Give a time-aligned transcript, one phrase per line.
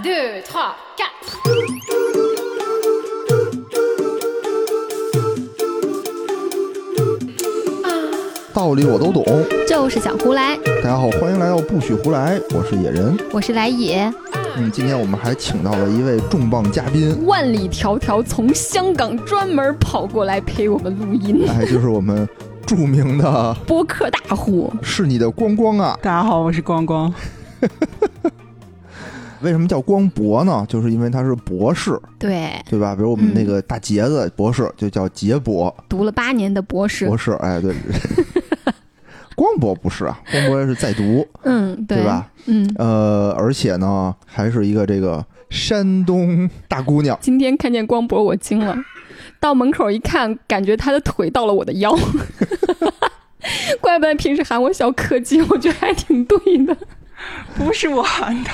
[0.00, 1.38] Deux, trois, quatre.
[8.54, 9.24] 道理我都懂。
[9.66, 10.56] 就是想胡来。
[10.82, 13.16] 大家好，欢迎来到不许胡来，我是野人。
[13.32, 14.12] 我是来野，
[14.56, 22.28] 嗯，今天我们还请到了一位重磅嘉宾，万里迢迢从香港专门跑过来陪我们录音，哎，就是我们
[22.64, 24.72] 著名的播客大户。
[24.80, 25.98] 是你的光光啊。
[26.00, 27.12] 大家好，我是光光。
[29.42, 30.64] 为什么叫光博呢？
[30.68, 32.94] 就是因为他是博士，对，对吧？
[32.94, 37.16] 比如我们那个大杰子博士就叫杰博读了八年的博士博。
[37.16, 37.74] 士，哎，对。
[39.36, 42.28] 光博不是啊，光博是在读，嗯，对吧？
[42.46, 47.16] 嗯，呃，而且呢，还是一个这个山东大姑娘。
[47.20, 48.76] 今天看见光博，我惊了。
[49.38, 51.96] 到门口一看，感觉他的腿到了我的腰。
[53.80, 56.76] 怪不得平时喊我小柯基，我觉得还挺对的。
[57.56, 58.50] 不是我喊的，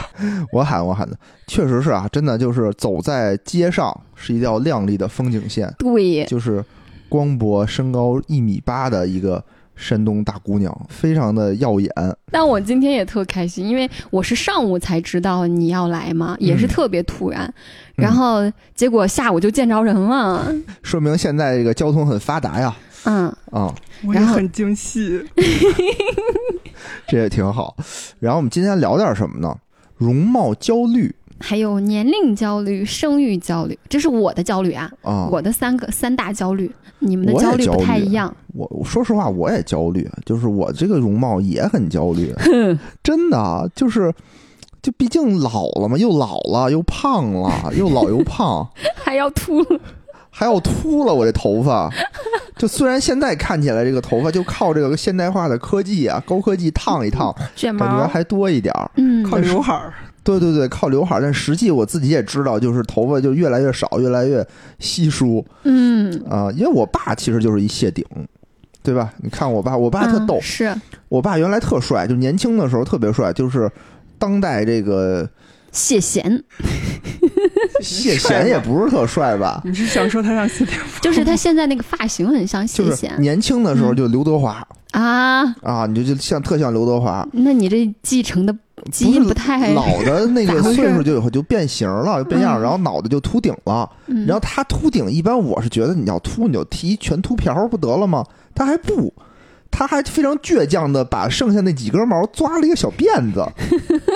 [0.53, 6.65] 我喊我喊的，确实是啊，真的就是走在街上是一条亮丽的风景线，对，就是
[7.09, 9.43] 光博身高一米八的一个
[9.77, 11.91] 山东大姑娘，非常的耀眼。
[12.31, 17.53] 但我今天也特开心，因为我是上午才知道你要来嘛，也是特别突然。
[17.97, 23.74] 然后结果下午就见着人了，说明现在这个交通很发达呀，嗯，啊、
[24.06, 25.22] 我也很精细。
[27.06, 27.77] 这也挺好。
[28.19, 29.55] 然后我们今天聊点什么呢？
[29.97, 38.34] 容貌焦虑还有年龄焦虑、生育焦虑，这是我的焦虑啊，啊，我的三个三大焦虑，你们的焦虑不太一样。
[38.55, 42.34] 我我说实话，我也焦虑，就是我这个容貌也很焦虑，
[43.02, 44.12] 真的啊就是。
[44.82, 48.69] 就毕竟老了嘛，又老了，又胖了，又老又胖，
[49.02, 49.64] 还要秃，
[50.37, 51.89] 还要秃了我这头发。
[52.57, 58.91] 就虽然现在看起来这个头发就靠这个现代化的科技啊，高科技烫一烫，卷毛，感觉还多一点儿。
[58.97, 64.47] 嗯，靠刘海儿，对对对，靠刘海儿，但实际我自己也知道，就是头发就越来越少，越来越
[64.79, 68.05] 稀疏嗯，啊、因为我爸其实就是一谢顶，
[68.83, 69.12] 对吧？
[69.19, 70.75] 你看我爸，我爸特逗，嗯是
[71.09, 73.71] 我爸原来特帅，就年轻的时候特别帅，就是
[74.17, 75.28] 当代这个
[75.73, 76.43] 谢贤，
[77.81, 81.00] 谢 贤也不是特帅吧，你是想说他像谢霆锋？
[81.00, 83.21] 就是他现在那个发型很像就是谢贤。
[83.21, 85.44] 年轻的时候就刘德华、啊。
[85.62, 88.55] 啊，你就就像特像刘德华，那你这继承的
[88.93, 92.62] 基因不是太，老的那个岁数就以后就变形了，就变样，嗯。
[92.62, 93.91] 然后脑袋就秃顶了。
[94.06, 94.27] 嗯。
[94.27, 98.25] 然后他秃顶，一般我是觉得你要秃，你就剃全秃瓢儿不得了吗？
[98.55, 99.12] 他还不，
[99.77, 103.45] 他还非常倔强的把剩下那几根毛抓了一个小辫子，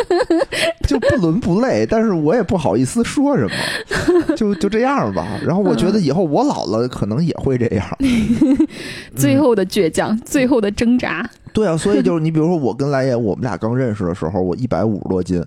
[0.87, 1.85] 就不伦不类。
[1.85, 5.27] 但是我也不好意思说什么，就就这样吧。
[5.45, 7.85] 然后我觉得以后我老了可能也会这样。
[9.17, 11.29] 最后的倔强，最后的挣扎。
[11.53, 15.45] 对啊，所以就是你比如说我跟来也，我们俩刚认识的时候，我一百五十多斤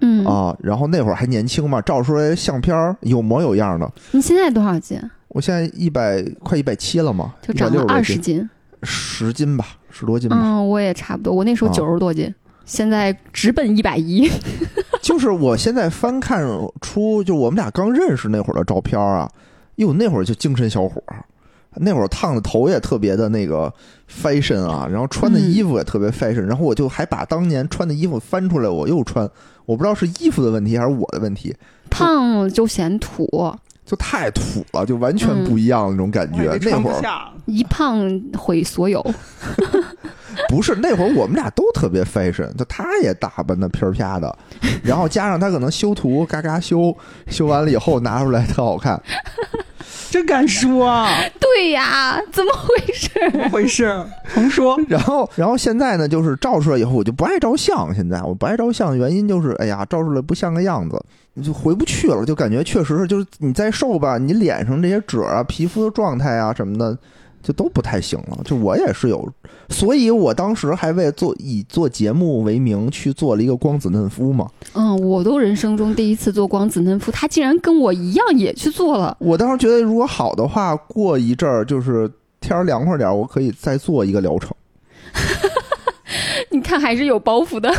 [0.00, 3.88] 嗯，啊，然后那会儿还年轻嘛，照出来相片儿有模有样的。
[4.10, 5.00] 你现在多少斤？
[5.28, 8.50] 我现在一百快一百七了嘛，就长了160二十斤。
[8.86, 10.38] 十斤吧，十多斤吧。
[10.40, 12.32] 嗯，我也差不多，我那时候啊九十多斤，
[12.64, 14.30] 现在直奔一百一。
[15.02, 16.42] 就是我现在翻看
[16.80, 19.30] 出，就我们俩刚认识那会儿的照片啊，
[19.76, 21.24] 哟，那会儿就精神小伙儿，
[21.76, 23.72] 那会儿烫的头也特别的那个
[24.10, 29.28] fashion 啊，然后穿的衣服也特别 fashion，、然后我就还把当年穿的衣服翻出来，我又穿，
[29.64, 31.54] 我不知道是衣服的问题还是我的问题，
[31.88, 33.54] 胖就显土，
[33.86, 36.58] 就太土了，就完全不一样那种感觉。
[36.60, 37.00] 那会儿。
[37.46, 39.02] 一胖毁所有。
[40.50, 44.36] 不是那会儿我们俩都特别 fashion，就他也打扮的皮儿啪的，
[44.82, 46.94] 然后加上他可能修图嘎嘎修，
[47.28, 49.00] 修完了以后拿出来特好看。
[50.10, 51.08] 真敢说啊？
[51.40, 53.10] 对呀，怎么回事？
[53.32, 54.04] 怎么回事？
[54.34, 54.78] 甭说。
[54.88, 57.94] 然后，然后现在呢，就是照出来以后我就不爱照相。
[57.94, 61.02] 现在我不爱照相的原因就是，哎呀，照出来不像个样子，
[61.38, 66.96] 你就回不去了，就感觉确实是，就是你再瘦吧，你脸上这些褶啊、皮肤的状态啊什么的，
[67.42, 68.38] 就都不太行了。
[68.42, 69.28] 就我也是有，
[69.68, 74.48] 所以我当时还为做以做节目为名去做了一个光子嫩肤嘛。
[74.72, 79.14] 嗯，我都人生中第一次做光子嫩肤，他竟然跟我一样也去做了。
[79.20, 82.10] 我当时觉得，如果好的话，过一阵儿就是
[82.40, 84.56] 天儿凉快点儿，我可以再做一个疗程。
[86.48, 87.70] 你看还是有包袱的。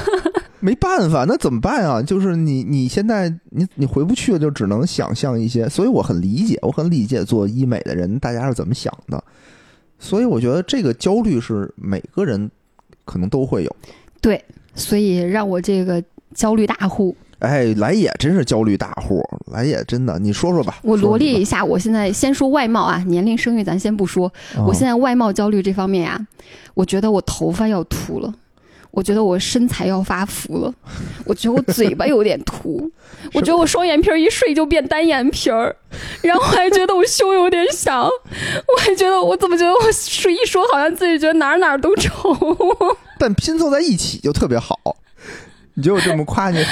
[0.59, 2.01] 没办法，那怎么办啊？
[2.01, 5.69] 就是你你现在你你回不去了，就只能想象一些。
[5.69, 9.23] 所以我很理解，我很理解做医美的人大家是怎么想的。
[9.99, 12.49] 所以我觉得这个焦虑是每个人
[13.05, 13.75] 可能都会有。
[14.21, 14.43] 对，
[14.75, 20.79] 所以让我这个焦虑大户，哎，来也真是焦虑大户，来也真的，你说说吧。
[20.83, 24.31] 我罗列一下，我现在先说外貌啊，年龄、生育咱先不说，
[24.67, 26.27] 我现在在外貌焦虑这方面呀、
[26.73, 28.33] 我觉得我头发要秃了。
[28.91, 30.73] 我觉得我身材要发福了，
[31.25, 32.89] 我觉得我嘴巴有点凸，
[33.33, 35.75] 我觉得我双眼皮儿一睡就变单眼皮儿，
[36.21, 42.35] 然后还觉得我胸有点小，我还觉得我怎么觉得我说一说好像自己觉得哪儿哪儿都丑，
[43.19, 44.77] 但拼凑在一起就特别好。
[45.75, 46.57] 你觉得我这么夸你？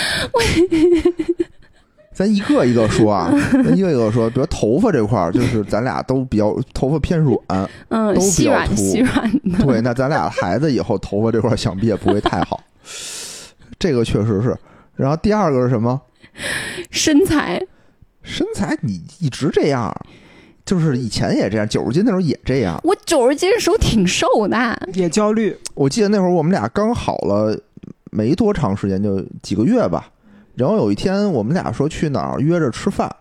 [2.16, 4.30] 咱一个一个说啊， 咱一个一个说。
[4.30, 7.38] 比如头发这块儿，就是咱俩都比较头发偏软，
[7.90, 12.62] 嗯，都比较细软凸细软的，对，那咱俩孩子以后头发这块儿想必也不会太好。
[13.78, 14.58] 这个确实是。
[14.96, 16.02] 然后第二个是什么？
[16.90, 17.62] 身材
[18.24, 19.94] 身材你一直这样，
[20.66, 22.80] 就是以前也这样，九十斤那时候也这样。
[22.86, 27.60] 我九十斤的时候挺瘦的，也焦虑，我记得那会儿我们俩刚好了
[28.12, 30.10] 没多长时间，就几个月吧。
[30.56, 33.14] 然后有一天我们俩说去哪儿约着吃饭，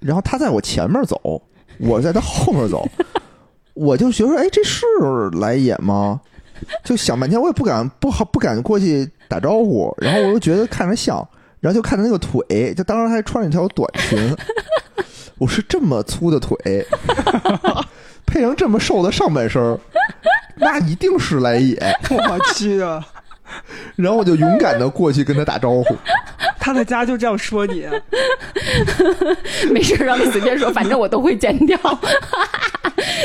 [0.00, 1.42] 然后他在我前面走，
[1.78, 2.88] 我在他后面走，
[3.74, 4.84] 我就觉得哎，这是
[5.34, 6.20] 来也吗？
[6.82, 11.16] 就想半天，我也不敢不好不敢过去打招呼，然后我又觉得看着像，
[11.60, 14.36] 然后就看他那个腿，就当时还穿了一条短裙，
[15.38, 16.56] 我是这么粗的腿，
[18.24, 19.78] 配上这么瘦的上半身，
[20.56, 21.76] 那一定是来也。
[22.10, 23.06] 我去啊！
[23.96, 25.84] 然后我就勇敢的过去跟他打招呼，
[26.58, 27.86] 他在家就这样说你，
[29.70, 31.78] 没事让他随便说，反正我都会剪掉，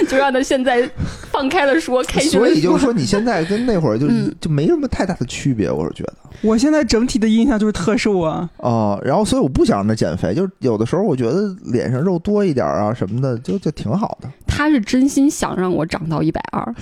[0.08, 0.90] 就让他现在
[1.32, 4.34] 放开了说，开心所以就是说你现在跟那会儿就、嗯。
[4.40, 6.14] 就没什么太大的区别，我是觉得。
[6.42, 8.50] 我现在整体的印象就是特瘦啊。
[8.58, 14.28] 哦、然后所以我不想让他减肥，就是有的时候我觉得脸上肉多一点啊什么的，就就挺好的。
[14.48, 16.76] 他是真心想让我长到一百二，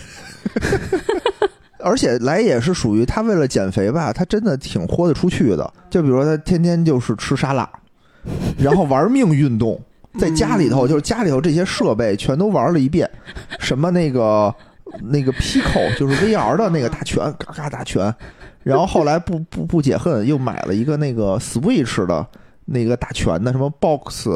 [1.80, 5.74] 而且来也是属于他为了减肥吧，他真的挺豁得出去的。
[5.90, 7.70] 就比如说他天天就是吃沙拉，
[8.58, 9.80] 然后玩命运动，
[10.20, 13.10] 在家里头就是家里头这些设备全都玩了一遍，
[13.60, 14.54] 什么那个
[15.02, 18.14] 那个 Pico 就是 VR 的那个打拳，嘎嘎打拳。
[18.62, 22.28] 然后后来不不不解恨，又买了一个那个 Switch 的
[22.66, 24.30] 那个打拳的什么 Box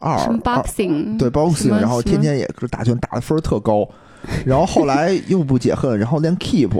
[0.00, 3.88] 二什么 boxing，对 boxing，然后天天也是打拳打的分儿特高，
[4.44, 6.70] 然后后来又不解恨，然后练 keep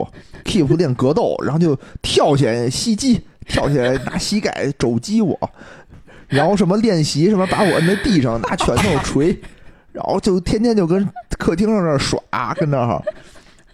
[0.45, 5.39] keep 练格斗，然后就跳起来袭击，跳起来拿膝盖肘击我，
[6.29, 9.37] 然后什么练习什么把我摁在地上拿拳头捶，
[9.93, 11.09] 然后就天天就跟
[11.39, 13.03] 客厅上那儿耍，跟那儿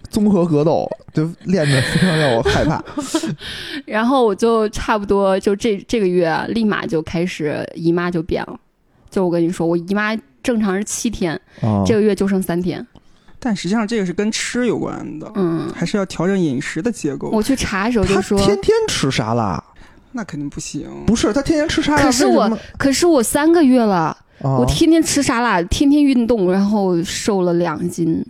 [0.09, 2.83] 综合格斗，就练的非常让我害怕。
[3.87, 8.59] 然后我就差不多就这这个月啊立马就开始姨妈就变了，
[9.09, 12.85] 就我跟你说，我姨妈正常是七天，啊，这个月就剩三天。
[13.43, 17.31] 但实际上这个是跟吃有关的，嗯，还是要调整饮食的结构。
[17.31, 19.63] 我去查的时候就说，天天吃沙拉，
[20.13, 20.87] 那肯定不行。
[21.07, 28.23] 不是他天天吃沙拉，可是我可是我三个月了，啊我天天吃沙拉，天天运动，然后瘦了两斤，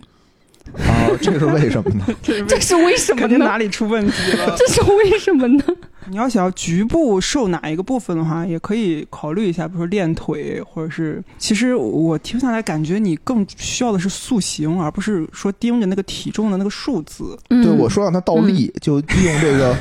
[0.77, 2.05] 啊，这是为什么呢？
[2.23, 3.27] 这是为这是为什么呢？
[3.27, 4.55] 肯定哪里出问题了。
[4.57, 5.63] 这是为什么呢？
[6.11, 11.23] 你要想要局部瘦哪一个部分的话，也可以考虑一下，比如说练腿，或者是……
[11.37, 17.39] 其实我听下来感觉你更需要的是塑形，而不是说盯着那个体重的那个数字。
[17.49, 19.73] 嗯，对，我说让他倒立，就利用这个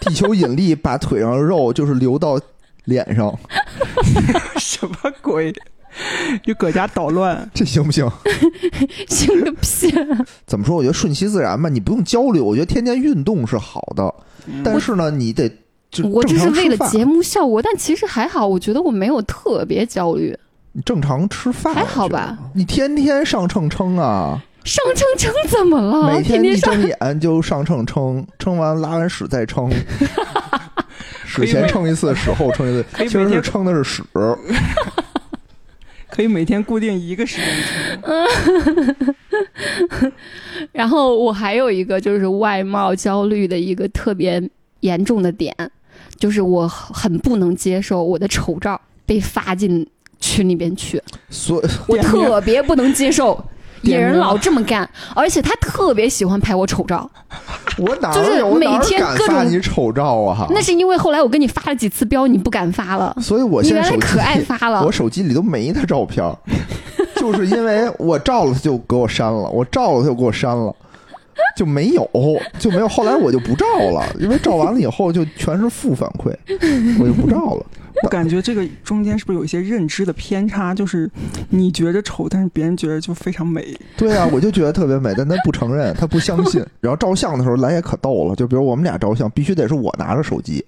[0.00, 2.40] 地球引力把腿上的肉就是流到
[2.86, 3.38] 脸上，
[4.56, 5.52] 什么鬼？
[6.42, 7.46] 就搁家捣乱。
[7.52, 8.10] 这行不行？
[9.06, 9.92] 行个屁！
[10.46, 10.74] 怎么说？
[10.76, 12.40] 我觉得顺其自然吧，你不用焦虑。
[12.40, 14.14] 我觉得天天运动是好的，
[14.64, 15.48] 但是呢，你得
[15.94, 20.36] 就我这是为了节目效果，但其实还好，我觉得我没有特别焦虑，
[20.72, 22.36] 你正常吃饭还好吧？
[22.52, 26.12] 你天天上秤称啊，上秤称怎么了？
[26.12, 29.70] 每天一睁眼就上秤称，称完拉完屎再称。
[31.24, 34.02] 屎前称一次，屎后称一次，其实是称的是屎。
[36.10, 37.98] 可以每天固定一个时间吃。
[40.70, 44.40] 然后我还有一个就是外貌焦虑的一个特别
[44.80, 45.52] 严重的点，
[46.18, 49.86] 就是我很不能接受我的丑照被发进
[50.20, 53.42] 群里边去，所以 我特别不能接受。
[53.84, 57.10] 野人老这么干，而且他特别喜欢拍我丑照，
[57.76, 60.46] 我哪就是每天敢各种发你丑照啊？
[60.48, 63.14] 那是因为后来我跟你发了几次标，你不敢发了。
[63.20, 66.24] 所以我现在手机可爱发了我，手机里都没他照片，
[67.16, 70.74] 就是因为我照了他就给我删了，我照了他就给我删了，
[71.56, 72.08] 就没有
[72.58, 72.88] 就没有。
[72.88, 76.34] 后来我就不照了，因为照完了以后就全是负反馈，
[77.00, 77.66] 我就不照了。
[78.02, 80.74] 我感觉这个中间是不是有一些认知的偏差？
[80.74, 81.08] 就是
[81.50, 83.64] 你觉着丑，但是别人觉得就非常美。
[83.96, 86.60] 对啊，我就觉得特别美，但他不承认，他不相信。
[86.80, 90.64] 然后照相的时候，来也可逗了，就比如我们俩照相，必须得是我拿着手机，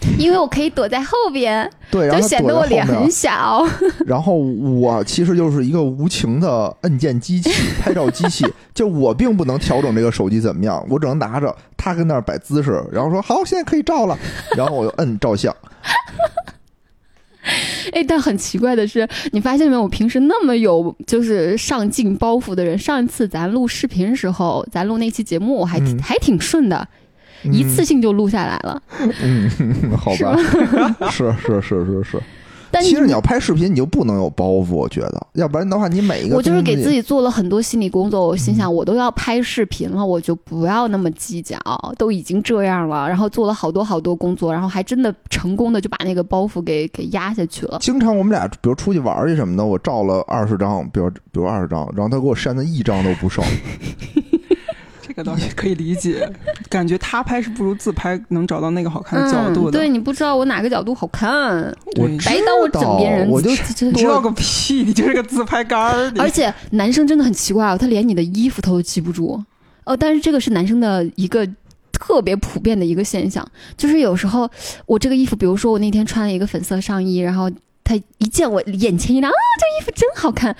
[0.18, 3.64] 因为我可以躲在后边，对，然后就显得我脸很小。
[4.06, 7.50] 然后我其实就是一个无情的按键机器、
[7.80, 14.18] 拍照机器，就我并不能调整这个手机怎么样，我只能拿着他跟那儿摆姿势，然后说好，现在可以照了，
[14.56, 15.54] 然后我就摁照相。
[17.92, 19.82] 哎，但很奇怪的是，你发现没有？
[19.82, 26.86] 我平时那么有就是上镜包袱的人，上一次咱录视频时候，咱录那期节目还、嗯还挺顺的，
[27.44, 28.82] 一次性就录下来了。
[29.22, 29.50] 嗯，
[29.96, 30.36] 好吧，
[31.10, 32.22] 是 是是是是。
[32.70, 41.58] 但其实你要拍视频，你就不能有包袱，我觉得，要不然的话，你每一个我就是给自己做了很多心理工作，我心嗯想我都要拍视频了，我就不要那么计较，
[41.96, 47.78] 都已经这样了，然后做了好多好多工作，然后还真的成功的就把那个包袱给给压下去了。
[47.80, 53.42] 经常我们俩比如出去玩去什么的，我照了二十张，比如比如二十张，然后他给我删的一张都不剩。
[55.18, 56.30] 这个倒是可以理解，
[56.68, 59.72] 感觉他拍是不如自拍能找到那个好看的角度嗯，的。
[59.72, 64.84] 对你不知道我哪个角度好看，对知白当我枕边人，我就知道个屁！
[64.84, 66.12] 你就是个自拍杆儿。
[66.18, 69.42] 而且男生真的很奇怪哦，他连你的衣服他都记不住。
[69.82, 71.44] 哦，但是这个是男生的一个
[71.90, 73.44] 特别普遍的一个现象，
[73.76, 74.48] 就是有时候
[74.86, 77.50] 我这个衣服，比如说我那天穿了一个粉色上衣，然后
[77.82, 80.54] 他一见我眼前一亮啊，这衣服真好看。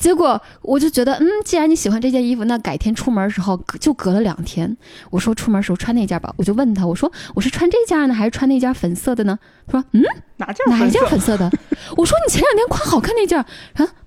[0.00, 4.76] 结果我就觉得，嗯，既然你喜欢这件衣服，那改天出门的时候就隔了两天。
[5.10, 9.38] 我说出门时候穿那件吧，我就问他，我说我是穿这件呢，还是穿那件粉色的呢？
[9.66, 10.02] 他说，嗯，
[10.40, 11.50] 哪件哪一件粉色的？
[11.96, 13.46] 我说你前两天夸好看那件，啊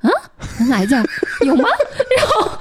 [0.02, 0.10] 啊，
[0.70, 1.04] 哪一件
[1.46, 1.70] 有吗？
[2.18, 2.52] 然后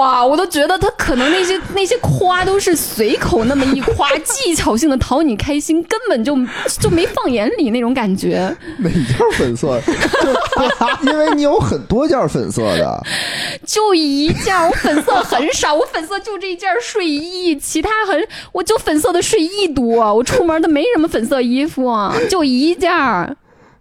[0.00, 6.36] 哇，我都觉得他可能那些那些夸都是随口那么一夸，技巧性的讨你开心，根本就
[6.80, 8.54] 就没放眼里那种感觉。
[8.78, 9.80] 哪件粉色？
[11.02, 13.02] 就因为你有很多件粉色的，
[13.64, 21.86] 就一件，我粉色很少，我粉色就这一件睡衣，其他很我就粉色的睡衣多，我出门都没什么粉色衣服，
[22.30, 23.36] 就一件儿。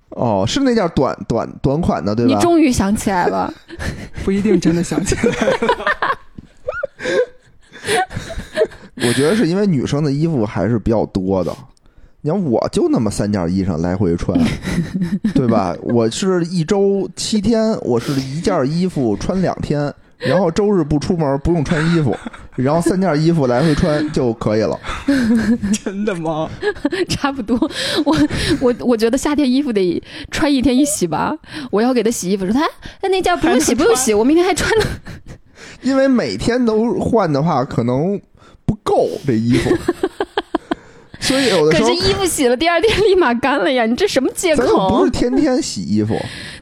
[0.10, 2.34] 哦，是那件短短短款的，对吧？
[2.34, 3.54] 你终于想起来了。
[4.24, 5.78] 不一定真的想起来了。
[9.08, 11.54] 我觉得是因为女生的衣服还是比较多的。
[12.22, 14.40] 你看，我就那么三件衣裳来回穿，
[15.36, 15.76] 对吧？
[15.82, 22.16] 我是一周七天，我是一件衣服穿两天，然后周日不出门不用穿衣服，
[22.56, 24.80] 然后三件衣服来回穿就可以了。
[25.84, 26.50] 真的吗？
[27.10, 27.58] 差不多，
[28.06, 28.18] 我
[28.62, 31.36] 我我觉得夏天衣服得穿一天一洗吧。
[31.70, 32.62] 我要给他洗衣服，说他
[33.02, 34.86] 那那件不用洗不用洗，我明天还穿呢。
[35.82, 38.20] 因为每天都换的话，可能
[38.66, 39.70] 不够这衣服，
[41.20, 43.86] 所以有的时候可是衣服洗了，第二天立马干了呀！
[43.86, 45.12] 你这什么借咱又不是？
[45.12, 46.16] 天天洗衣服，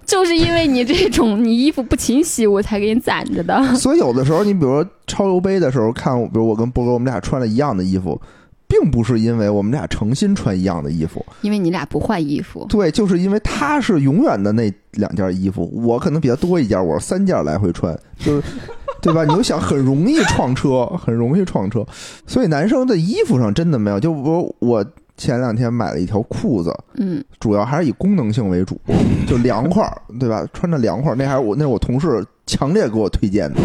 [0.08, 3.64] 就是因为你这种你衣服不勤洗，我才给你攒着的。
[3.76, 8.20] 所以有的时候你比如说超油杯的时候看，比如我跟波哥我们俩穿了一样的衣服。
[8.66, 18.44] 并不是因为我们俩诚心穿一样的衣服，因为你俩不换衣服，对，就是因为他是永远的那两件衣服，我可能比他多一件，我是三件来回穿，就是
[19.00, 19.24] 对吧？
[19.26, 21.86] 你就想很容易撞车，很容易撞车，
[22.26, 24.00] 所以男生的衣服上真的没有。
[24.00, 24.84] 就我我
[25.18, 28.80] 前两天买了一条裤子，嗯，主要还是以功能性为主，
[29.28, 30.46] 就凉快儿，对吧？
[30.54, 33.60] 穿着凉快儿，那还是我那是我同事强烈给我推荐的，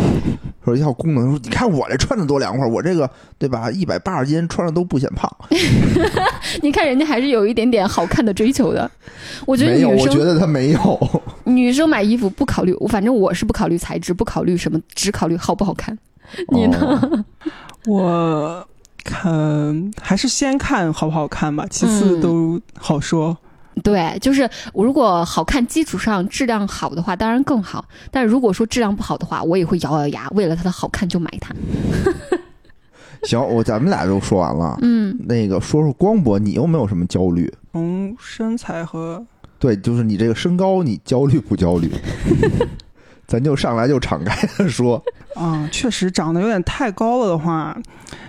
[0.65, 3.71] 说一条功能，说你看我这穿的多凉快儿，我这个对吧？
[3.71, 5.31] 一百八十斤穿着都不显胖。
[6.63, 8.91] 你看人家还是有一点点好看的追求的。
[9.47, 11.23] 我觉得没有，女生我觉得他没有。
[11.45, 15.99] 女生买衣服不考虑，我反正我是不考虑材质，不考虑什么，只考虑好不好看。
[16.53, 16.79] 你呢？
[17.03, 17.25] 哦
[17.87, 18.68] 我
[19.09, 23.37] 看还是先看好不好看吧，其次嗯都好说。
[23.83, 27.85] 对，就是我如果好看基础上质量好的话，当然更好。
[28.11, 31.55] 但是如果说质量不好的话，我也会咬咬牙，为了它的好看就买它。
[33.23, 34.77] 行，我咱们俩都说完了。
[34.83, 37.53] 嗯，那个说说光博，你有没有什么焦虑？
[37.73, 39.25] 从身材和
[39.61, 41.91] 对，就是你这个身高，你焦虑不焦虑？
[43.29, 45.01] 咱就上来就敞开的说，
[45.35, 47.77] 啊，确实长得有点太高了的话，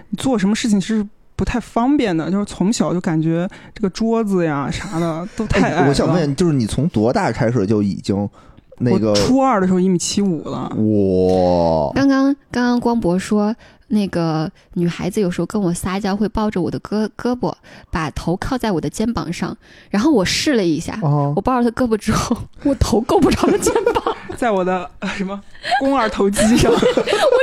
[0.09, 1.03] 你做什么事情是
[1.37, 2.29] 不太方便的。
[2.29, 5.77] 就是从小就感觉这个桌子呀啥的都太矮了。
[5.83, 8.29] 哎我想问，就是你从多大开始就已经
[8.77, 10.69] 那个初二的时候一米七五了。
[10.75, 11.93] 哇？
[11.95, 13.55] 刚刚刚刚光博说，
[13.89, 17.53] 那个女孩子有时候跟我撒娇，会抱着我的胳胳膊，
[17.91, 19.55] 把头靠在我的肩膀上，
[19.89, 20.97] 然后我试了一下。
[21.01, 25.39] 哦我抱着她胳膊之后，我头够不着她肩膀， 在我的、呃、什么
[25.81, 26.79] 肱二头肌上， 我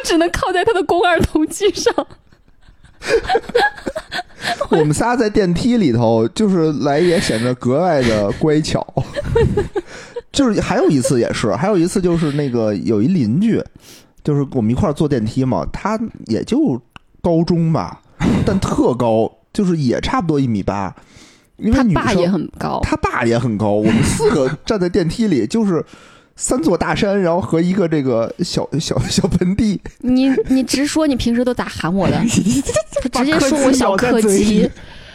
[0.04, 1.92] 只能靠在她的肱二头肌上。
[4.70, 8.84] 我们仨在电梯里头，就是来也显得格外的乖巧。
[10.32, 13.62] 就是还有一次也是，还有一次就是那个有一邻居，
[14.26, 16.82] 就是我们一块儿坐电梯嘛，他也就
[17.22, 18.02] 高中吧，
[18.44, 20.92] 但特高，就是也差不多一米八。
[21.58, 25.82] 因为女生她爸也很高，他爸也很高，我们四个站在电梯里， 就是
[26.34, 29.80] 三座大山，然后和一个这个小小小盆地。
[30.00, 32.18] 你你直说，你平时都咋喊我的？
[33.00, 34.68] 他直接说我小柯柯基。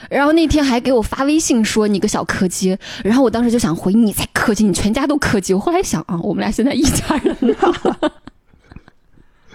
[0.09, 5.53] 然后那天还给我发微信说你个小柯基，然后我当时就想回你才柯基，你全家都柯基。
[5.53, 8.13] 我后来想啊，我们俩现在一家人了。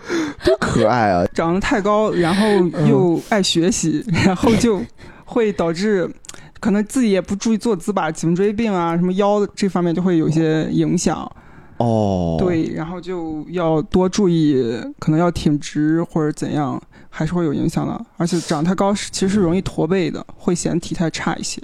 [0.45, 1.27] 多可爱啊！
[1.35, 2.47] 长得太高，然后
[2.89, 4.81] 又爱学习， 然后就
[5.25, 6.09] 会导致
[6.61, 11.31] 可能自己也不注意坐姿吧，颈椎病啊，什么腰这方面就会有一些影响。
[11.79, 14.65] 哦，，对，然后就要多注意，
[14.99, 18.07] 可能要挺直或者怎样，还是会有影响的。
[18.17, 21.61] 而且长太高是其实是容易驼背的，会显体态差一些。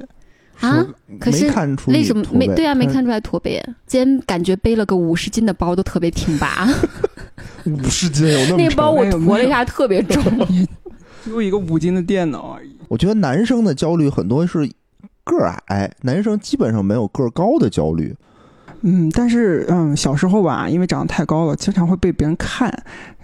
[0.61, 0.85] 啊，
[1.19, 2.75] 可是没看出为什么没对啊？
[2.75, 3.61] 没 看出来驼背。
[3.87, 6.69] 今天感觉背了个五十斤的包，都特别挺拔。
[7.67, 10.23] 五十斤有那么沉那包我驮了一下，特别重。
[11.25, 12.75] 就一个五斤的电脑而已。
[12.89, 14.69] 我觉得男生的焦虑很多是
[15.25, 18.15] 个矮，男生基本上没有个高的焦虑。
[18.83, 22.73] 嗯，但是嗯，小时候吧，因为长得太高了，经常会被别人看，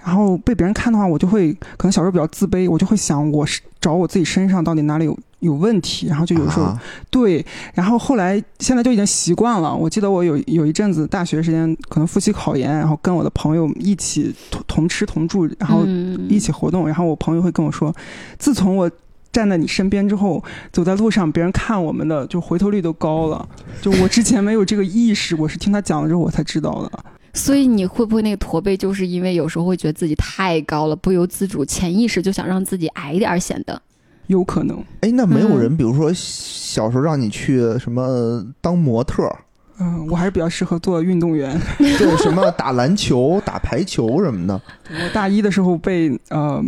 [0.04, 9.74] 然后被别人看的话，我就会可能小时候比较自卑，我就会想我是找我自己身上到底哪里有有问题，然后就有时候、啊对，然后后来现在就已经习惯了。
[9.74, 16.26] 我记得我有有一阵子大学时间，可能复习考研，然后跟我的朋友一起同同吃同住，然后嗯。
[16.28, 17.92] 一起活动，然后我朋友会跟我说，
[18.38, 18.90] 自从我
[19.32, 20.42] 站在你身边之后，
[20.72, 23.48] 走在路上，别人看我们的就回头率都高了。
[23.80, 27.04] 就我之前没有这个意识，我是听他讲了之后我才知道的。
[27.34, 33.80] 所以你会不会那个驼背，就是因为有时候会觉得自己太高了，不由自主、潜意识就想让自己矮一点儿显得。
[34.26, 39.38] 有可能，哎，那没有嗯人，比如说小时候让你去什么当模特儿，
[39.78, 41.58] 嗯，我还是比较适合做运动员。
[41.78, 44.60] 对，什么打篮球、打排球什么的。
[44.90, 46.62] 我大一的时候被呃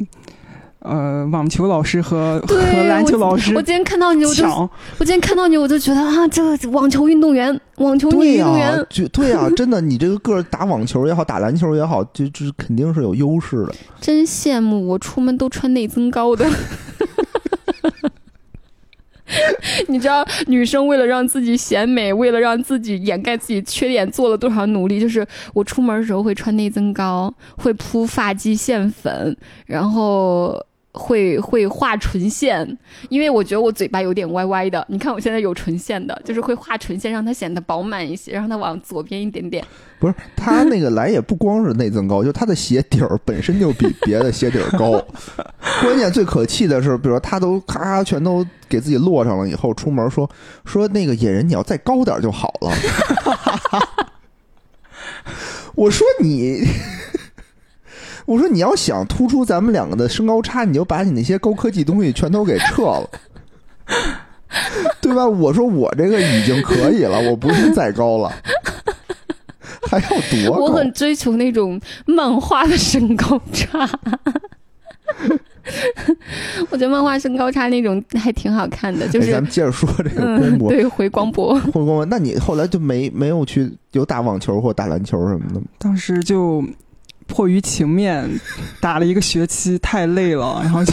[0.81, 13.75] 呃网球老师和 和，篮球老师我今天看到你，我就抢，我今天看到你，我就觉得啊，这个网球运动员，网球女、运动员，就对啊、 真的，你这个个儿打网球也好，打篮球也好，就就是肯定是有优势的。
[14.01, 14.89] 真羡慕。
[14.89, 16.49] 我出门都穿内增高的。
[19.87, 24.99] 你知道女生为了让自己显美，为了让自己掩盖自己缺点，做了多少努力？
[24.99, 25.25] 就是
[25.55, 30.61] 我出门的时候会穿内增高，会铺发际线粉，然后
[30.93, 34.85] 会会画唇线，因为我觉得我嘴巴有点歪歪的。
[34.89, 39.65] 你看我现在有唇线的，就是会画唇线，让它显得饱满一些，让它往左边一点点。
[39.99, 44.93] 不是他那个来也不光是内增高，就他的鞋底儿本身就比别的鞋底儿高。
[45.83, 50.29] 关键最可气的是，比如说他都咔咔全都给自己落上了以后，出门说
[50.65, 52.73] 说那个野人你要再高点儿就好了。
[55.77, 56.65] 我说你，
[58.31, 63.11] 我说你要想突出咱们两个的身高差，你就把你那些高科技东西全都给撤了。
[65.01, 65.27] 对吧？
[65.27, 68.33] 我说我这个已经可以了，我不是再高了，
[69.91, 70.63] 还要多高？
[70.63, 73.89] 我很追求那种漫画的身高差。
[76.71, 81.59] 我觉得漫画身高差那种还挺好看的，就哎是、咱们接着说这个光嗯，博，对回光博。
[81.59, 82.05] 回光博。
[82.05, 85.67] 那你后来就没没有去有打网球或打篮球什么的吗？
[85.79, 86.63] 当时就
[87.31, 88.29] 迫于情面
[88.81, 90.93] 打了一个学期，太累了， 然后就。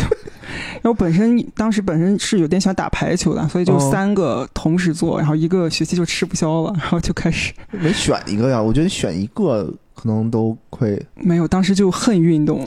[0.81, 8.61] 然后本身当时本身是有点想打排球的，所以就哦三个同时做，然后一个学期就吃不消了，然后就开始 没选一个呀？
[8.61, 11.03] 我觉得选一个可能都会。
[11.15, 12.65] 没有，当时就恨运动。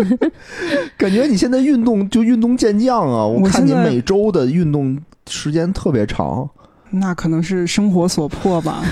[0.96, 3.26] 感觉你现在运动就运动健将啊！
[3.26, 4.96] 我我看你每周的运动
[5.28, 6.48] 时间特别长。
[6.90, 8.84] 那可能是生活所迫吧。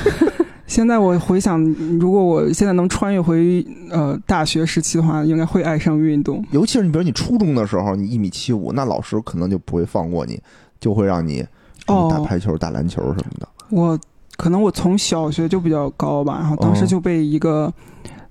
[0.69, 1.61] 现在我回想，
[1.99, 6.45] 如果我现在能穿越回呃大学时期的话，应该会爱上运动。
[6.53, 10.41] 尤其是你，比如你初中的时候，你一米七五，那老师可能就不会放过你，
[10.79, 11.45] 就会让你
[11.87, 13.49] 哦打排球、打篮球什么的。
[13.71, 13.99] 我
[14.37, 17.73] 可能我从小学就比较高吧，然后当时哦就被一个、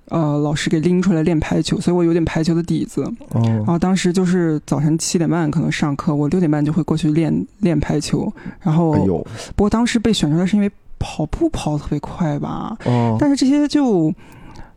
[0.06, 3.02] 呃老师给拎出来练排球，所以我有点排球的底子。
[3.34, 8.32] 然哦，后当时就是早晨七点半可能上课，我六点半就会过去练练排球。
[8.60, 9.18] 然后、哎呦，
[9.56, 14.12] 不过当时被选出来是因为跑步跑得特别快吧，哦，但是这些就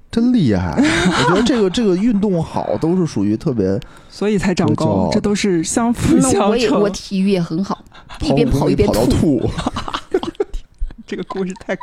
[0.09, 0.75] 真厉害！
[1.29, 3.79] 我觉得这个这个运动好，都是属于特别
[4.09, 6.93] 所以才长高，这都是相辅那相我也我成。
[6.93, 7.83] 体育也很好，
[8.21, 9.05] 一边跑一边吐。
[9.07, 9.49] 吐。
[11.07, 11.77] 这个故事太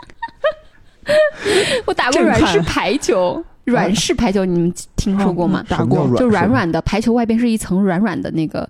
[1.87, 5.65] 我打过软式排球，软式排球你们听说过吗？
[5.69, 8.69] 打过，就软软软的排球外边是一层软软的那个，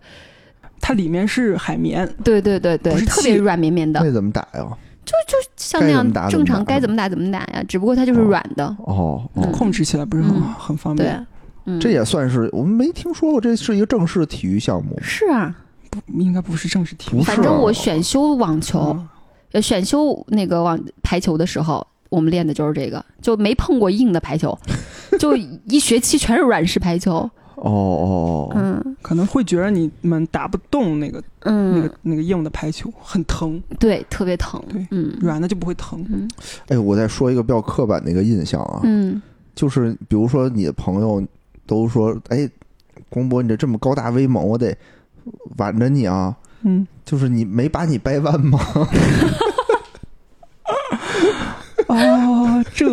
[0.81, 4.66] 它里面是海绵，对对对对是，特别软绵绵的，那怎么打呀？
[5.57, 8.64] 像那样正常该怎么打怎么打呀，只不过它就是软的。
[8.87, 11.27] 哦哦，嗯控制起来不是很、嗯很方对便。，
[11.66, 14.99] 嗯，这也算是我们没听说过，这是一个正式体育项目。
[15.03, 15.55] 是啊。
[15.90, 18.94] 不应该不是正式体育反正我选修网球，
[19.55, 24.57] 选修那个网排球的时候，我们练的就是这个，就没碰过硬的排球，
[25.18, 27.29] 就一学期全是软式排球。
[27.62, 28.97] 哦哦哦，嗯。
[29.03, 31.73] 可能会觉得你们打不动那个、嗯。
[31.73, 34.87] 那嗯个，那个硬的排球，很疼，对，特别疼对。
[34.90, 35.16] 嗯。
[35.21, 36.05] 软的就不会疼。
[36.11, 36.29] 嗯。
[36.68, 39.21] 哎，我再说一个比较刻板的一个印象啊，嗯。
[39.55, 41.23] 就是比如说你的朋友
[41.66, 42.49] 都说，哎，
[43.09, 44.77] 光博你这这么高大威猛，我得
[45.57, 48.59] 挽着你啊，嗯，就是你没把你掰弯吗？
[51.88, 52.87] 哦， 这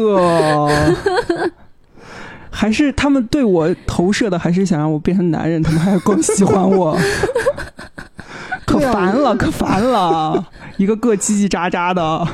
[2.56, 6.98] 还是他们对我投射的，还是想让我变成男人，他们还是更喜欢我。
[8.66, 10.44] 可烦了，可烦了，
[10.78, 12.28] 一个个叽叽喳喳的。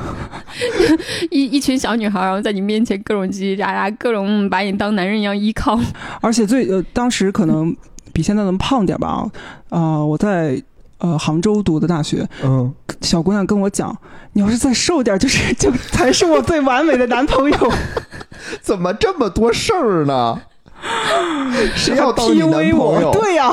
[1.30, 5.78] 一一群小女孩儿，然后在你面前各种叽叽喳喳，各种嗯把你当男人一样依靠。
[6.20, 7.74] 而且最呃，当时可能
[8.12, 9.28] 比现在能胖点吧
[9.70, 10.62] 啊、呃我在
[11.02, 13.94] 呃杭州读的大学，嗯，小姑娘跟我讲，
[14.32, 17.72] 你要是再瘦点，就是就才是我最完美的男朋友。
[18.62, 20.40] 怎么这么多事儿呢？
[21.76, 23.12] 谁要当你男朋友我？？
[23.12, 23.50] 对呀、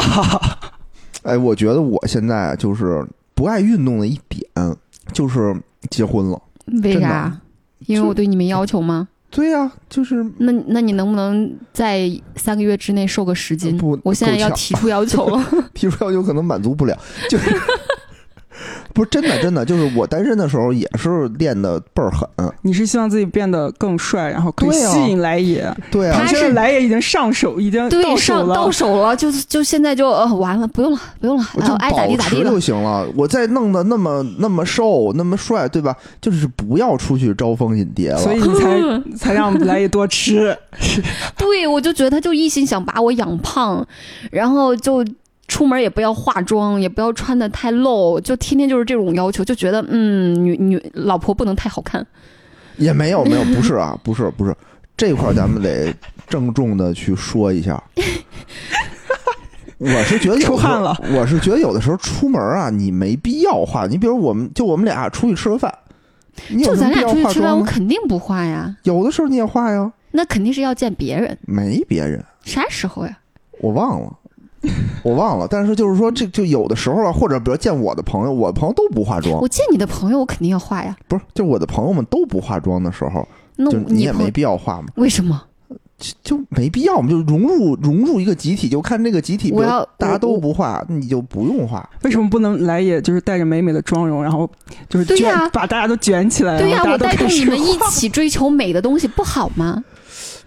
[1.23, 4.41] 哎，我觉得我现在就是不爱运动的一点，
[5.11, 5.55] 就是
[5.89, 6.39] 结婚了。
[6.83, 7.35] 为啥？
[7.87, 9.07] 因为我对你没要求吗？
[9.31, 13.77] 对呀、就是那那你能不能在三个月之内瘦个十斤？
[13.77, 15.45] 不我现在要提出要求了。
[15.73, 16.97] 提出要求可能满足不了，
[17.29, 17.55] 就是
[18.99, 22.27] 不是真的真的，就是我单身的时候也是练的倍儿狠。
[22.63, 25.73] 你是希望自己变得更帅，然后吸引来也。
[25.89, 28.69] 对啊他，现在是来也已经上手，已经对，到手上到。
[28.69, 32.59] 手了，就就现在就呃完了，不用了，不用了，我就呃爱咋地咋地就。
[32.59, 33.07] 行了。
[33.15, 35.95] 我再弄得那么那么瘦那么帅，对吧？
[36.19, 38.17] 就是不要出去招蜂引蝶了。
[38.17, 40.57] 所以你才 才让来也多吃。
[41.37, 43.85] 对，我就觉得他就一心想把我养胖，
[44.29, 45.05] 然后就
[45.49, 52.05] 出门也不要化妆，也不要穿的太露，就天天就是这种要求，就觉得嗯，女女老婆不能太好看。
[52.77, 54.55] 也没有没有，不是啊， 不是不是，
[54.95, 55.93] 这块儿咱们得
[56.29, 57.83] 郑重的去说一下。
[59.79, 63.87] 我是觉得出汗了，我是觉得有的时候出门啊，你没必要化。
[63.87, 65.73] 你比如我们就我们俩出去吃个饭，
[66.49, 67.63] 你有就咱俩出去吃饭，我？
[67.65, 73.17] 肯定不化呀，有的时候你也化呀，那肯定是要见别人，没别人，啥时候呀？
[73.61, 74.13] 我忘了。
[75.03, 80.95] 我忘了，但是就是说，这就有的时候啊，或者比如见我的朋友，我的朋友都不化妆我，见你的朋友，我肯定要化呀。
[81.07, 84.87] 不是，就我的朋友们都不化妆的时候，那就你也没必要化嘛。
[84.95, 85.41] 为什么？
[85.97, 91.89] 就就没必要嘛，就融入融入一个集体，就看这个集体，我要大家都不化，你就不用化。
[92.03, 94.49] 为什么不能来也就是带着美美的妆容，然后
[94.87, 99.83] 就是卷、对呀把大家都卷起来，对呀、然后大家都我带动你们一起追求美的东西，不好吗？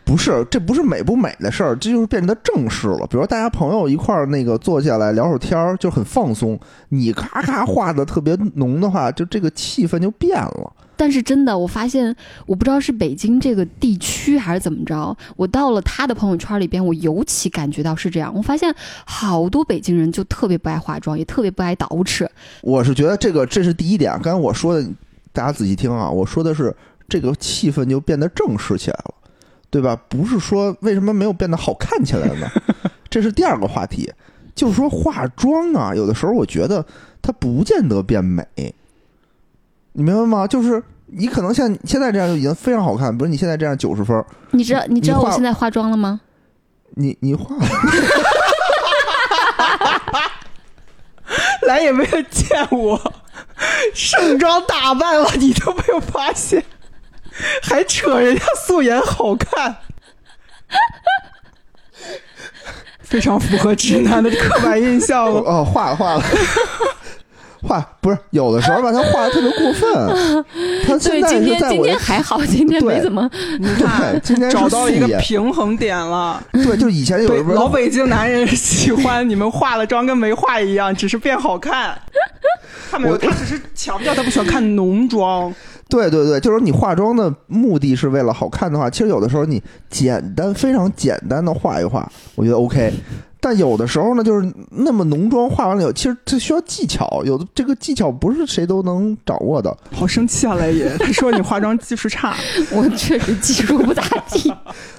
[0.04, 3.06] 不是，这不是美不美的事儿，这就是变得正式了。
[3.06, 6.58] 比如说大家朋友一块儿那个坐下来聊会儿天儿，就很放松。
[6.88, 10.72] 你咔咔画的特别浓的话，就这个气氛就变了。
[10.94, 12.14] 但是真的，我发现，
[12.46, 18.32] 我不知道是北京这个地区还是怎么着，我到了他的朋友圈里边，我尤其感觉到是这样。
[18.34, 18.72] 我发现
[19.04, 22.28] 好多北京人就特别不爱化妆，也特别不爱捯饬。
[22.60, 24.12] 我是觉得这个这是第一点。
[24.22, 24.86] 刚才我说的，
[25.32, 26.72] 大家仔细听啊，我说的是
[27.08, 29.14] 这个气氛就变得正式起来了，
[29.72, 29.98] 对吧？
[30.06, 32.46] 不是说为什么没有变得好看起来呢？
[33.08, 34.12] 这是第二个话题，
[34.54, 36.84] 就是说化妆啊，有的时候我觉得
[37.22, 38.46] 它不见得变美，
[39.92, 40.46] 你明白吗？
[40.46, 46.20] 就是你可能像现在这样就已经非常好看，比如你现在这样九十分儿，你知道你知道我现在化妆了吗？
[46.96, 47.56] 你你化
[51.66, 53.00] 来也没有见我
[53.94, 56.62] 盛装打扮了，你都没有发现，
[57.62, 59.76] 还扯人家素颜好看，
[63.00, 65.40] 非常符合直男的刻板印象了。
[65.40, 66.24] 哦化了化了。
[67.64, 70.44] 画不是有的时候吧，他画的特别过分。
[70.84, 73.30] 他现对，在今天今是在我的天还好，今天没怎么。
[73.60, 76.42] 你看对，今天找到一个平衡点了。
[76.52, 81.96] 对，就以前有老北京男人喜欢你们化了妆跟没化一样，只是变好看。
[82.90, 85.54] 他没有，他只是强调他不喜欢看浓妆。
[85.92, 92.90] 对对对，就是你化妆的目的是为了好看的话，其实有的时候你简单非常简单的画一画，我觉得 OK。
[93.44, 99.76] 但有的时候呢，就是那么浓妆化完了以后，其实这需要技巧，有的这个技巧不是谁都能掌握的。
[99.90, 100.96] 好生气啊，来也！
[100.96, 102.36] 他说你化妆技术差，
[102.70, 104.00] 我确实技术不咋
[104.30, 104.54] 地。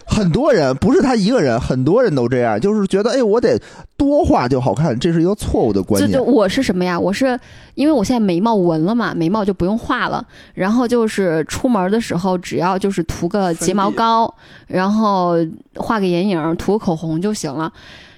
[0.06, 3.58] 很多人不是他一个人，很多人都这样，就是觉得哎，我得
[3.96, 6.30] 多画就好看，这是一个错误的观念就就。
[6.30, 7.00] 我是什么呀？
[7.00, 7.40] 我是
[7.76, 10.22] 因为我现在眉毛纹了嘛，眉毛就不用画了。
[10.54, 14.32] 然后就是出门的时候，只要就是涂个睫毛膏，
[14.68, 15.36] 然后
[15.78, 17.72] 画个眼影，涂个口红就行了。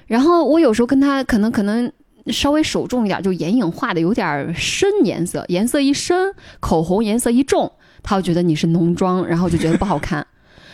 [0.07, 1.91] 然后我有时候跟他可能可能
[2.27, 7.71] 稍微手重一点，就眼影画的有点深颜色，颜色一深，口红颜色一重。
[8.03, 10.25] 他会觉得你是浓妆，然后就觉得不好看。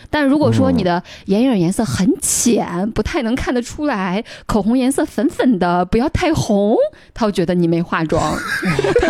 [0.09, 6.75] 但如果说你的眼影颜色很浅，不太能看得出来，口红颜色粉粉的，不要太红，
[7.13, 8.37] 他会觉得你没化妆，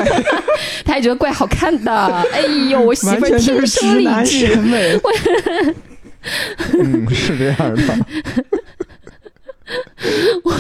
[0.86, 1.92] 他还觉得怪好看的。
[2.32, 4.56] 哎呦，我媳妇儿天生丽质。
[6.78, 7.82] 嗯，是这样的。
[10.44, 10.54] 我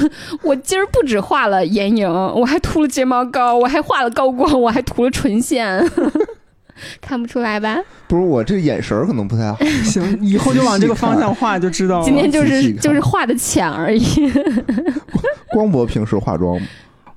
[0.43, 5.83] 我今儿不止画了眼影，我还涂了睫毛膏，我还画了高光，我还涂了唇线，
[7.01, 7.77] 看不出来吧？
[8.07, 12.05] 不是我这个眼神儿可能不太好， 行，以后就往这个方向画就知道了。
[12.05, 14.03] 今天就是就是画的浅而已。
[15.49, 16.67] 光博平时化妆吗？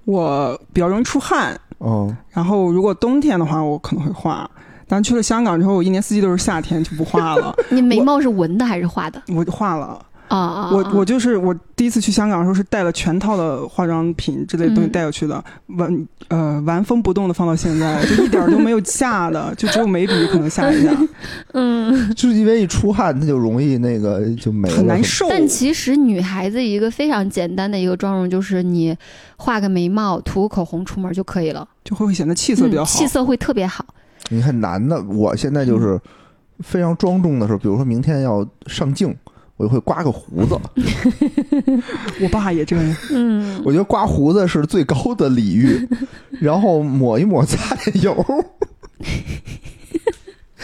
[0.04, 4.48] 我比较容易出汗，嗯，然后如果冬天的话，我可能会画。
[4.86, 7.56] 但去了香港之后，我一年四季都是夏天，就不画了。
[7.70, 9.22] 你眉毛是纹的还是画的？
[9.34, 10.04] 我就画了。
[10.34, 10.70] 啊啊！
[10.72, 20.96] 我我就是我第一次去香港的时候是带了全套的化妆品之类的东西嗯带过去的，完呃完风不动的放到现在，就一点儿都没有下的，就只有眉笔可能下一下，
[21.54, 25.26] 嗯，就是因为一出汗，它就容易那个就没了，很难受。
[25.28, 28.96] 但其实女孩子一个非常简单的一个妆容，就是你
[29.36, 32.98] 画个眉毛、涂个口红出门就可以了，就会显得气色比较嗯好。
[32.98, 33.84] 气色会特别好。
[34.30, 36.00] 你看男的，我现在就是
[36.60, 39.14] 非常庄重的时候，比如说明天要上镜，
[39.56, 40.58] 我就会刮个胡子。
[42.20, 45.88] 我爸也这样，嗯，我觉得刮胡子是最高的礼遇，
[46.40, 48.44] 然后抹一抹擦脸油，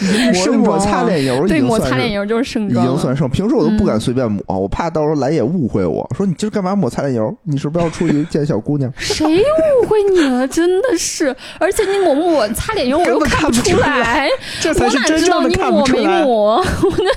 [0.57, 2.91] 抹擦脸油已对，抹擦脸油就是盛已装了。
[2.91, 3.29] 经算盛。
[3.29, 7.35] 平时我都不敢嗯随便抹，我怕到时候来也误会我说你今儿干嘛抹擦脸油？
[7.43, 8.91] 你是不是要出去见小姑娘？
[8.97, 10.47] 谁误会你了？
[10.47, 16.19] 真的是，而且你抹不抹擦脸油，我又看看不出出来来，这才是我哪知真正的道你抹看不出来。
[16.19, 16.55] 没抹？
[16.57, 17.11] 我那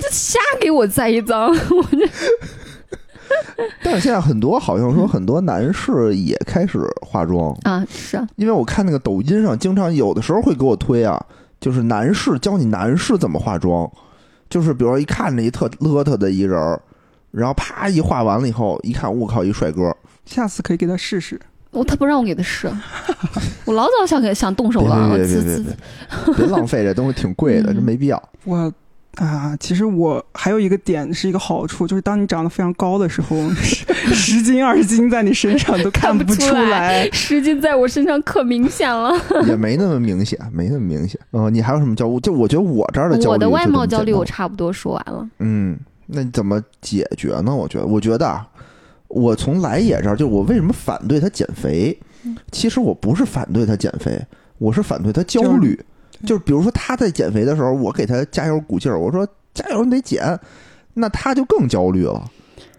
[0.00, 1.54] 这瞎给我栽一赃。
[3.82, 11.22] 但是现在很多好像说很多男士也开始化妆，啊，是啊，因为我看那个抖音上经常有的时候会给我推啊，
[11.60, 13.90] 就是男士教你男士怎么化妆，
[14.48, 16.80] 就是比如说一看着一特邋遢的一人儿，
[17.30, 19.94] 然后啪一化完了以后，一看我靠一帅哥，
[20.24, 21.38] 下次可以给他试试。
[21.70, 22.68] 我他不让我给他试，
[23.64, 28.20] 我老早想给想动手了，我别别别别别，别浪费这东西挺贵的，嗯这没必要。
[28.44, 28.72] 我
[29.16, 39.12] 啊，其实我还有一个点是一个好处，就是当你长得非常高的时候，十 十斤二十斤在你身上都看不不出出来十斤在我身上可明显了。
[39.46, 41.20] 也没那么明显，没那么明显。
[41.32, 42.20] 嗯、你还有什么焦虑？
[42.20, 45.28] 就我觉得我这儿的焦虑，我的外貌焦虑我，差不多说完了。
[45.40, 47.54] 嗯，那你怎么解决呢？
[47.54, 48.46] 我觉得，我觉得啊，
[49.08, 51.98] 我从来也这儿，就我为什么反对他减肥？
[52.22, 54.20] 嗯其实我不是反对他减肥，
[54.58, 55.78] 我是反对他焦虑。
[56.24, 60.38] 就是比如说他在减肥的时候，我给他加油鼓劲儿，我说加油，你得减，
[60.94, 62.22] 那他就更焦虑了。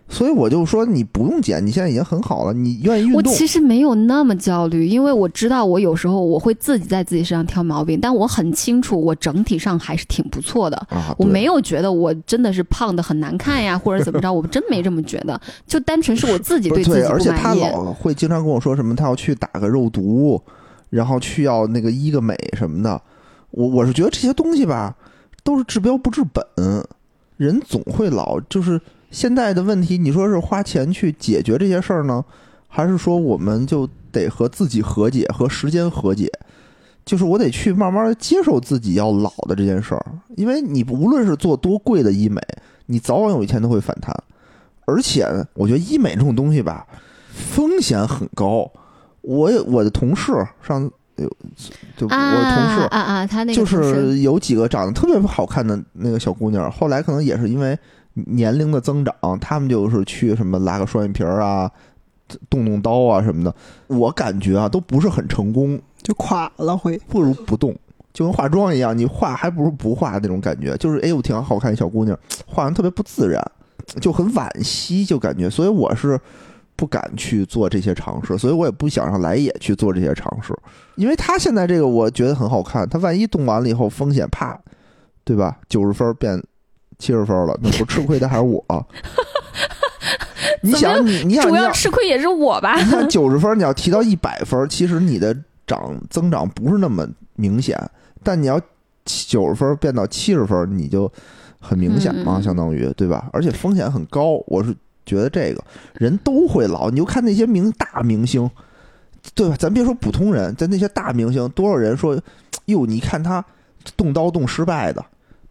[0.08, 3.16] 所以我就说你不用减，你现在已经很好了，你愿意运动。
[3.16, 10.76] 我其实没有那么焦虑，因为我知道我有时候我会自己在自己身上挑毛病，但我很清楚我整体上还是挺不错的。
[10.90, 17.62] 啊，我没有觉得我真的是胖的很难看呀，或者怎么着，我真没这么觉得， 就单纯是我自己对，自己不而且他满意。
[17.62, 20.42] 老会经常跟我说什么，他要去打个肉毒，
[20.90, 23.02] 然后去要那个医个美什么的。
[23.52, 24.96] 我我是觉得这些东西吧，
[25.44, 26.44] 都是治标不治本，
[27.38, 28.40] 人总会老。
[28.42, 28.80] 就是
[29.12, 32.24] 现在的问题，你说是花钱去解决这些事儿呢，
[32.68, 36.32] 还是说我们就得和自己和解，和时间和解？
[37.04, 40.06] 就是我得去慢慢接受自己要老的这件事儿，
[40.38, 42.40] 因为你无论是做多贵的医美，
[42.86, 44.16] 你早晚有一天都会反弹。
[44.86, 46.86] 而且我觉得医美这种东西吧，
[47.34, 48.72] 风险很高。
[49.22, 50.90] 我我的同事上
[51.96, 53.28] 就我啊的同事啊啊！
[53.28, 57.78] 他那个就是有几个长得特别好看的那个小姑娘，后来可能也是因为
[58.14, 61.72] 年龄的增长，她们就是去什么拉个双眼皮儿啊、
[62.50, 63.54] 动动刀啊什么的。
[63.88, 66.98] 我感觉啊，都不是很成功，就垮了会。
[67.08, 67.76] 不如不动，
[68.14, 70.76] 就跟化妆一样，你化还不如不化那种感觉。
[70.78, 73.42] 就是哎，我挺好看一小姑娘， 化完特别不自然，
[74.02, 75.50] 就很惋惜，就感觉。
[75.50, 76.20] 所以我是
[76.82, 80.52] 不敢去做这些尝试，所以我也不想让来也去做这些尝试，
[80.96, 84.60] 因为他现在这个我觉得很好看，他万一动完了以后风险啪，
[85.24, 85.60] 对吧？
[85.70, 86.42] 九十分变
[86.98, 88.66] 七十分了，那不吃亏的还是我？
[90.64, 92.76] 你想，你你想，主要吃亏也是我吧？
[92.82, 97.80] 你看九十分，你要提到一百分，其实你的涨增长不是那么明显，
[98.24, 98.60] 但你要
[99.06, 101.12] 九十分变到七十分，你就
[101.60, 103.30] 很明显嘛，嗯相当于对吧？
[103.32, 105.64] 而且风险很高，我是觉得这个
[105.96, 108.50] 人都会老，你就看那些明大明星，
[109.34, 109.56] 对吧？
[109.58, 112.20] 咱别说普通人，咱那些大明星，多少人说，
[112.66, 113.44] 哟，你看他
[113.98, 115.02] 动刀动失败的，《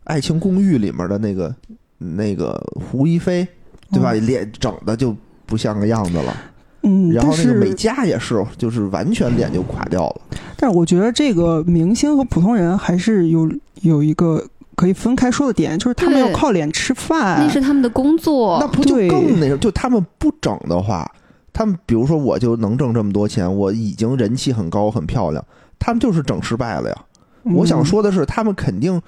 [0.04, 1.54] 爱情公寓》里面的那个
[1.98, 3.46] 那个胡一菲，
[3.92, 4.10] 对吧？
[4.10, 6.36] 哦脸整的就不像个样子了。
[6.82, 10.20] 嗯，然后那个美嘉也是，就是完全脸就垮掉了。
[10.56, 13.50] 但是我觉得这个明星和普通人还是有
[13.82, 14.42] 有一个
[14.80, 17.38] 可以分开说的点，就是他们要靠脸吃饭。
[17.38, 18.66] 那是他们的工作那。
[18.66, 19.58] 不就更那什么？
[19.58, 21.06] 就他们不整的话，
[21.52, 25.44] 他们比如说我就能挣这么多钱，我已经人气很高很漂亮，
[25.78, 26.96] 他们就是整失败了呀。
[27.42, 28.98] 我想嗯，说的是，他们肯定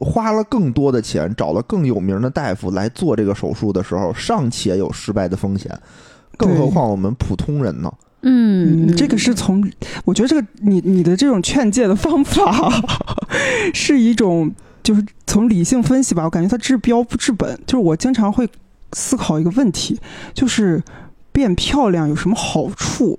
[0.00, 5.70] 花了更多的钱，找了更有名的大夫来做这个手术的时候，尚且有失败的风险，
[6.36, 7.92] 更何况我们普通人呢？
[8.22, 9.64] 嗯，嗯，这个是从
[10.04, 12.72] 我觉得这个你你的这种劝诫的方法
[13.72, 14.52] 是一种
[14.82, 17.58] 就是从理性分析吧，我感觉它治标不治本。
[17.66, 18.48] 就是我经常会
[18.92, 20.00] 思考一个问题，
[20.34, 20.82] 就是
[21.32, 23.18] 变漂亮有什么好处？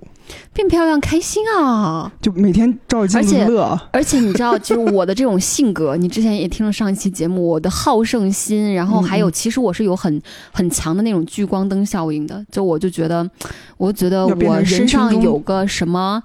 [0.52, 2.12] 变漂亮开心啊！
[2.20, 3.80] 就每天照镜子而且乐。
[3.92, 10.20] 而且你知道， 就是我的这种性格，你之前也听了上一期节目，我的好胜心，然后还有，其实我是有很
[10.52, 12.44] 很强的那种聚光灯效应的。
[12.50, 13.28] 就我就觉得，
[13.76, 16.22] 我觉得我身上有个什么。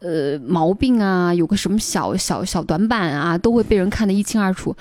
[0.00, 4.76] 呃，毛病啊，有个什么小小小短板啊，都会被人看得一清二楚。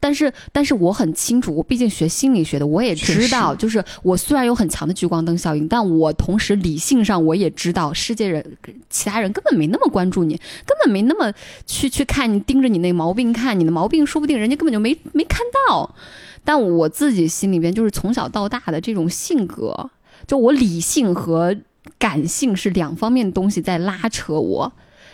[0.00, 8.44] 但是，但是我很清楚，我毕竟学心理学的，我也知道，就是我虽然有很强的聚光灯效应，但我同时理性上我也知道，世界人
[8.88, 11.32] 其他人根本没那么关注你，根本没那么
[11.66, 15.94] 去去看你盯着你那毛病看，你的毛病说不定人家根本就没没看到。
[16.44, 19.90] 但我自己心里边就是从小到大的这种性格，
[20.26, 21.56] 就我理性和
[21.98, 24.72] 感性是两方面的东西在拉扯我。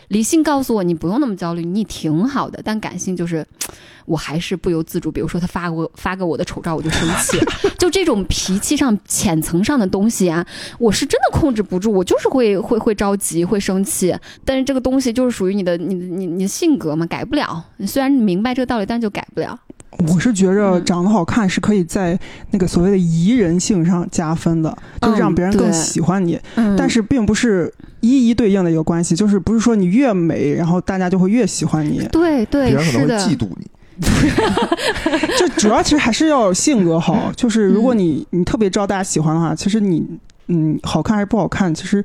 [0.08, 3.46] 理性告诉我你不用那么焦虑，你挺好的，但感性就是，
[4.06, 5.10] 我还是不由自主。
[5.10, 7.38] 比如说他发过发给我的丑照，我就生气，
[7.78, 10.46] 就这种脾气上浅层上的东西啊，
[10.78, 14.14] 我是真的控制不住，我就是会会会着急，会生气。
[14.44, 17.64] 但是这个东西就是属于你的你你你的性格嘛，改不了。
[17.78, 19.58] 你虽然你明白这个道理，但就改不了。
[20.08, 22.18] 我是觉着嗯长得好看是可以在
[22.50, 26.36] 那个所谓的宜人性上加分的，就是让别人更喜欢你。
[26.56, 27.72] 嗯但是并不是
[28.04, 32.06] 一一对应的一个关系，就是不是说你越美，然后大家就会越喜欢你。
[32.12, 33.66] 对对别人可是的，能会嫉妒你。
[35.38, 40.04] 就主要其实还是要性格好，就是如果你你特别招大家喜欢的话，其实你
[40.48, 42.04] 嗯好看还是不好看，其实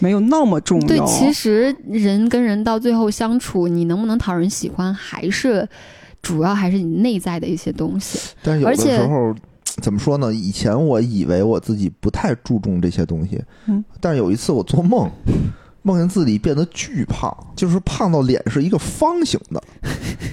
[0.00, 1.06] 没有那么重要对，要。
[1.06, 5.66] 其实人跟人到最后相处，你能不能讨人喜欢，还是
[6.20, 8.18] 主要还是你内在的一些东西。
[8.42, 9.34] 但是有的而且时候
[9.80, 10.32] 怎么说呢？
[10.32, 15.08] 以前我以为我自己不太注重这些东西，嗯，但是有一次我做梦，
[15.82, 19.62] 梦见自己变得巨胖，就是胖到脸是一个方形的，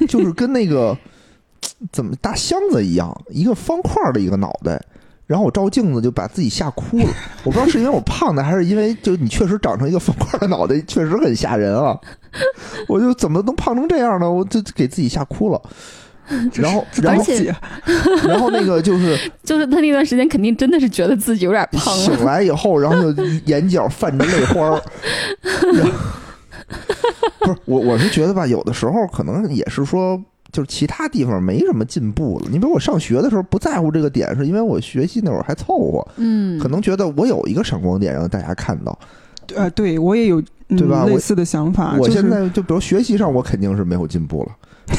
[0.08, 0.97] 就是跟那个
[1.91, 4.82] 怎么大箱子一样，一个方块的一个脑袋。
[5.28, 7.10] 然后我照镜子就把自己吓哭了，
[7.43, 12.00] 我不知道是因为我胖的，还是因为就你确实长成一个方块的脑袋，确实很吓人啊！
[12.88, 14.32] 我就怎么能胖成这样呢？
[14.32, 15.62] 我就给自己吓哭了。
[16.55, 17.23] 然后，然后
[18.27, 22.03] 然后那个就是 就是他那段时间肯定真的是觉得自己有点胖了。
[22.03, 24.81] 醒来以后，然后就眼角泛着泪花儿。
[25.73, 25.91] 然后
[27.39, 32.47] 不是我，我是觉得吧，有的时候可能也是说，就是其他地方没什么进步了。
[32.51, 38.97] 你比如我上学的时候不在乎这个点，是因为我学习那会儿还凑合，嗯，可能觉得我有一个闪光点让大家看到。
[39.55, 41.95] 呃，对我也有、嗯、对吧我类似的想法。
[41.97, 44.51] 我现在就比如学习上，我肯定是没有进步了，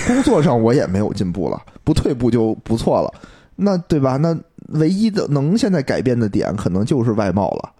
[0.06, 3.12] 工作上我也没有进步了，不退步就不错了。
[3.56, 4.16] 那对吧？
[4.18, 7.72] 那唯一的能现在改变的点，可能就是外貌了。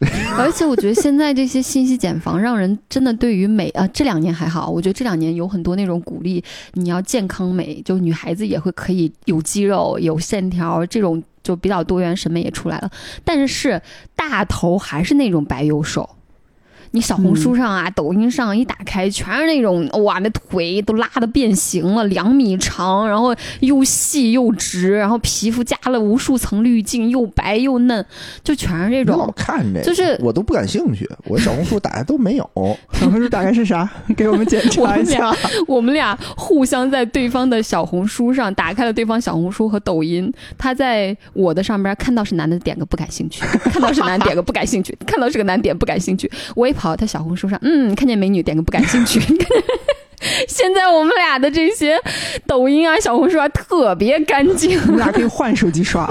[0.38, 6.42] 而且我觉得现在这些信息茧房让人真的对于美啊，这两年还好，我觉得这两年有很多那种鼓励
[6.74, 12.88] 你要健康美，就女孩子也会可以有肌肉、有线条这种就比较多元审美也出来了，
[13.24, 13.82] 但是
[14.14, 16.08] 大头还是那种白幼瘦。
[16.92, 28.04] 你小红书上啊、抖音上一打开，全是那种哇，那腿都拉的变形了，两米长，然后又细又直，然后皮肤加了无数层滤镜，又白又嫩，
[28.42, 29.32] 就全是这种。
[29.36, 32.48] 看这，就是我都不感兴趣，我小红书打开都没有。
[32.94, 33.88] 小红书打开是啥？
[34.16, 35.34] 给我们检查一下。
[35.66, 41.62] 我们俩互相在对方的小红书上打开了对方小红书和抖音，他在我的
[46.78, 49.20] 跑到他小红书上，嗯，看见美女点个不感兴趣。
[50.48, 51.96] 现在我们俩的这些
[52.46, 56.08] 抖音啊、小红书啊特别干净，我们俩可以换手机刷。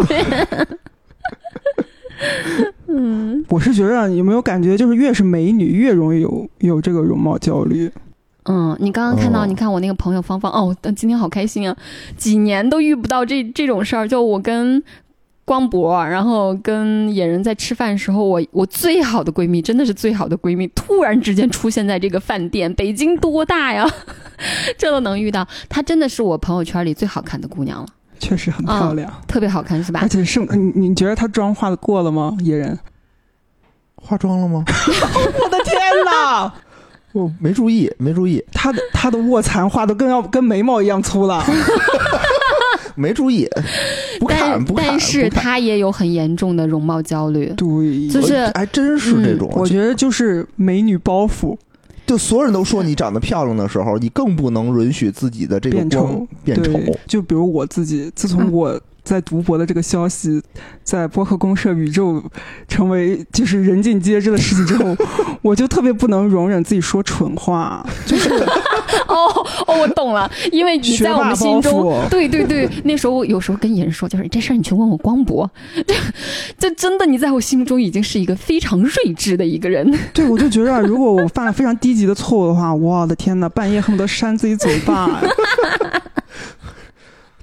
[2.87, 7.89] 嗯， 我是觉得有没有感觉，就是越是美女，越容易有有这个容貌焦虑。
[8.49, 11.75] 嗯，你刚刚看到，哦你看我那个朋友芳芳，哦，今天好开心啊！
[12.15, 14.81] 几年都遇不到这这种事儿，就我跟
[15.47, 23.89] 光博，然后跟野人在吃饭的时候，我我最好的闺蜜，真的是最好的闺蜜，突然之间出现在这个饭店，北京多大呀？
[24.77, 27.87] 这都能遇到，她真的是我朋友圈里最好看的姑娘了，
[28.19, 30.09] 确实很漂亮，特别好看，是吧而？
[30.09, 32.35] 且是你你觉得她妆化的过了吗？
[32.41, 32.77] 野人
[33.95, 34.65] 化妆了吗？
[34.67, 36.53] 我的天哪！
[37.13, 41.41] 我 没注意，没注意，她的她的卧蚕画的更要跟眉毛一样粗了。
[42.97, 43.47] 没注意，
[44.19, 44.87] 不看不看。
[44.87, 51.55] 但是他也有很严重的容貌焦虑，对，就是还真是这种，我觉得就是美女包袱
[52.05, 56.71] 就所有人都说你长得漂亮的时候，你更不能允许自己的这个变光丑，变丑。
[57.05, 60.41] 就比如我自己，自从嗯我在读博的这个消息
[60.83, 62.21] 在播客公社宇宙
[62.67, 64.93] 成为 就是人尽皆知的事情之后，
[65.41, 68.29] 我就特别不能容忍自己说蠢话，就是
[69.07, 75.49] 哦哦，我懂了，因为你在我们心中对对对，那时候我有时候跟人说，就是这事儿你去问我光博，
[76.57, 79.89] 这真的你在我心目中已经是一个非常睿智的一个人。
[80.13, 85.21] 对我就觉得，如果我犯了非常低级的错误的话，我的天呐，半夜恨不得扇自己嘴巴。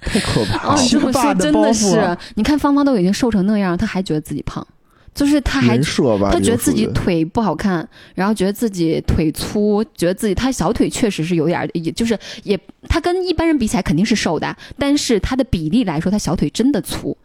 [0.04, 0.82] 太可怕哦，了！
[0.82, 4.66] 你这么说学霸的真的是，你看芳芳都已经瘦成那样，她还觉得自己胖，
[5.14, 17.16] 就是她还人设吧，她觉得自己腿不好看，然后觉得自己腿粗，觉得自己她小腿确实是有点儿，也就是也她跟一般人比起来肯定是瘦的，但是她的比例来说，她小腿真的粗。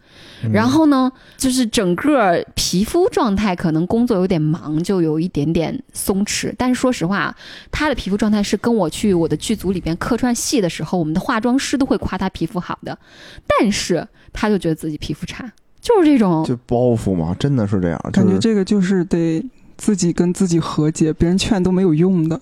[0.44, 6.54] 嗯然后呢，就是整个皮肤状态可能工作有点忙，就有一点点松弛。
[6.56, 7.34] 但是说实话，
[7.70, 12.98] 她的皮肤状态是跟我去我的剧组里边客串戏的时候，我们的化妆师都会夸她皮肤好的，
[13.46, 16.44] 但是她就觉得自己皮肤差，就是这种。
[16.44, 18.00] 就包袱嘛，真的是这样。
[18.12, 19.44] 感觉这个就是得
[19.76, 22.40] 自己跟自己和解，别人劝都没有用的。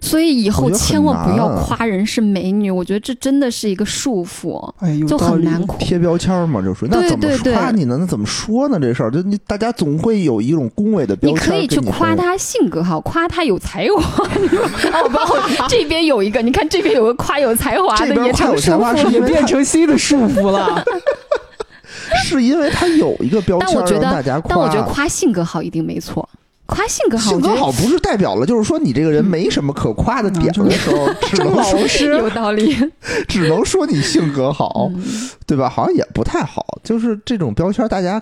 [0.00, 5.18] 所以以后千万不要夸人是美女，我觉得这真的是一个束缚，哎，就。
[5.24, 5.64] 很难。
[5.78, 7.96] 贴标签嘛，就属于那怎么对对对夸你呢？
[7.98, 8.78] 那怎么说呢？
[8.78, 11.36] 这事儿就你大家总会有一种恭维的标签。
[11.36, 12.14] 你可以去夸。
[12.14, 14.24] 他性格好，夸他有才华。
[14.28, 20.84] 哦不，这边有一个，你看这边有个夸有才华的，也成束夸有才华缚是因为也变成新的束缚了。
[22.22, 24.48] 是因为他有一个标签但我觉得让大家夸。
[24.50, 26.28] 但我觉得夸性格好一定没错，
[26.74, 31.78] 夸性格好，性格好不是代表了，就是说你这个人没什么可夸的点的时候， 只能说
[32.18, 32.76] 有道理。
[33.28, 35.02] 只能说你性格好，嗯
[35.46, 35.68] 对吧？
[35.68, 38.20] 好像也不太好，就是这种标签大家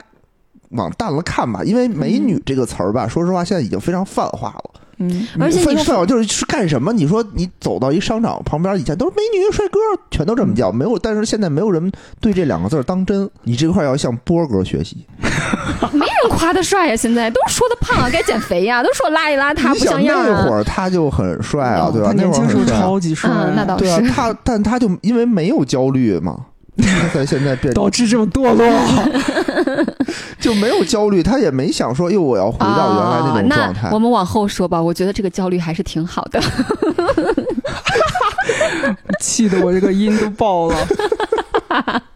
[0.71, 1.63] 往淡了看吧。
[1.65, 4.71] 因为“美女”这个词儿吧，说实话现在已经非常泛化了。
[5.09, 6.93] 嗯，而且你又非泛化就是是干什么？
[6.93, 9.79] 你说你走到一商场旁边，以前都是美女、帅哥，
[10.11, 10.99] 全都这么叫，没有。
[10.99, 11.91] 但是现在没有人
[12.21, 13.29] 对这两个字当真。
[13.45, 15.05] 你这块要向波哥学习，
[15.93, 20.27] 没人夸他帅呀，现在都说他胖啊，该减肥呀，都说邋里邋遢不像样啊。
[20.45, 22.09] 那会儿他就很帅啊，对吧？
[22.09, 22.63] 他那会儿年轻时候。
[22.65, 26.39] 超级帅，嗯那倒对啊是，他但他就因为没有焦虑嘛，
[26.87, 28.67] 他才现在变导致这么堕落。
[30.41, 33.89] 就没有焦虑，他也没想说，哟，我要回到原来那种状态。
[33.89, 36.41] 哦我们往后说吧，我觉得这个焦虑还是挺好的。
[39.21, 40.77] 气得我这个音都爆了。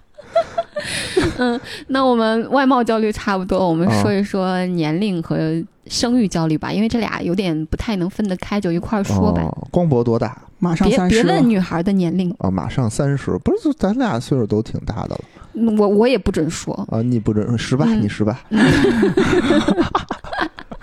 [1.89, 5.39] 那我们外貌焦虑差不多，我们啊说一说年龄和
[5.87, 9.43] 生育焦虑吧，因为这俩有点不太能分得开，就一块儿说吧。
[9.43, 12.51] 哦光博多大马上别别三十别，问女孩的年龄，啊？
[12.51, 15.21] 马上三十，不是，咱俩岁数都挺大的了
[15.59, 16.75] 嗯我我也不准说。
[16.91, 17.01] 啊！
[17.03, 18.39] 你不准十八，嗯你十八，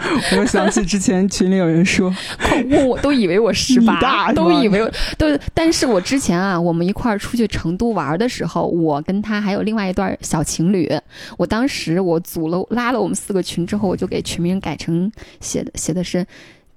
[0.31, 2.13] 我又想起之前群里有人说，
[2.69, 5.27] 问我都以为我十八，大都以为我都。
[5.53, 10.89] 但是我之前啊，我们一块儿出去成都玩的时候，我跟他还有另外一段小情侣，
[11.37, 16.25] 我当时我组了拉了我们四个群之后，我就给群名改成写的写的是。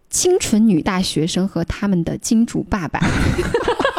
[0.08, 3.00] 清纯女大学生和他们的金主爸爸，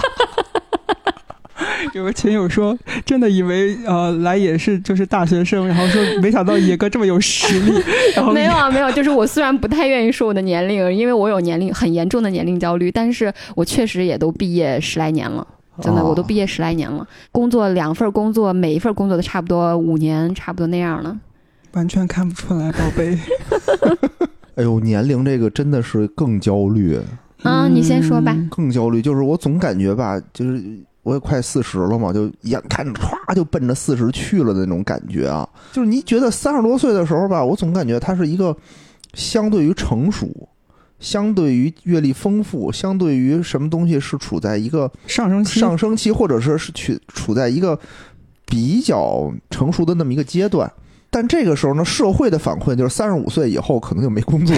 [1.94, 7.72] 有个群友说，真的以为呃来也是就是大学生，然后说没想到野哥这么有实力，
[8.16, 15.46] 然后没有啊，没有，就是我虽然不太愿意说我的年龄，因为我有年龄很严重的年龄焦虑，但是我确实也都毕业十来年了。
[15.80, 21.16] 真的，哦我都毕业十来年了，工作两份工作，每一份工作都差不多五年，差不多那样了。
[21.74, 23.16] 完全看不出来，宝贝。
[24.56, 26.98] 哎呦，年龄这个真的是更焦虑，
[27.44, 28.32] 嗯，你先说吧。
[28.36, 29.04] 嗯更焦虑。
[29.04, 30.64] 就是我总感觉吧，就是
[31.08, 35.48] 我也快四十了嘛，就眼看着歘就奔着四十去了的那种感觉啊。
[35.72, 38.54] 就是你觉得三十多岁的时候吧，我总感觉他是一个
[39.14, 40.28] 相对于成熟。
[41.00, 47.80] 相对于阅历丰富，相对于什么东西是处在一个上升期，上升期，或者是是去处在一个
[48.48, 50.70] 比较成熟的那么一个阶段。
[51.12, 54.56] 但这个时候呢，社会的反馈就是三十五岁以后可能就没工作。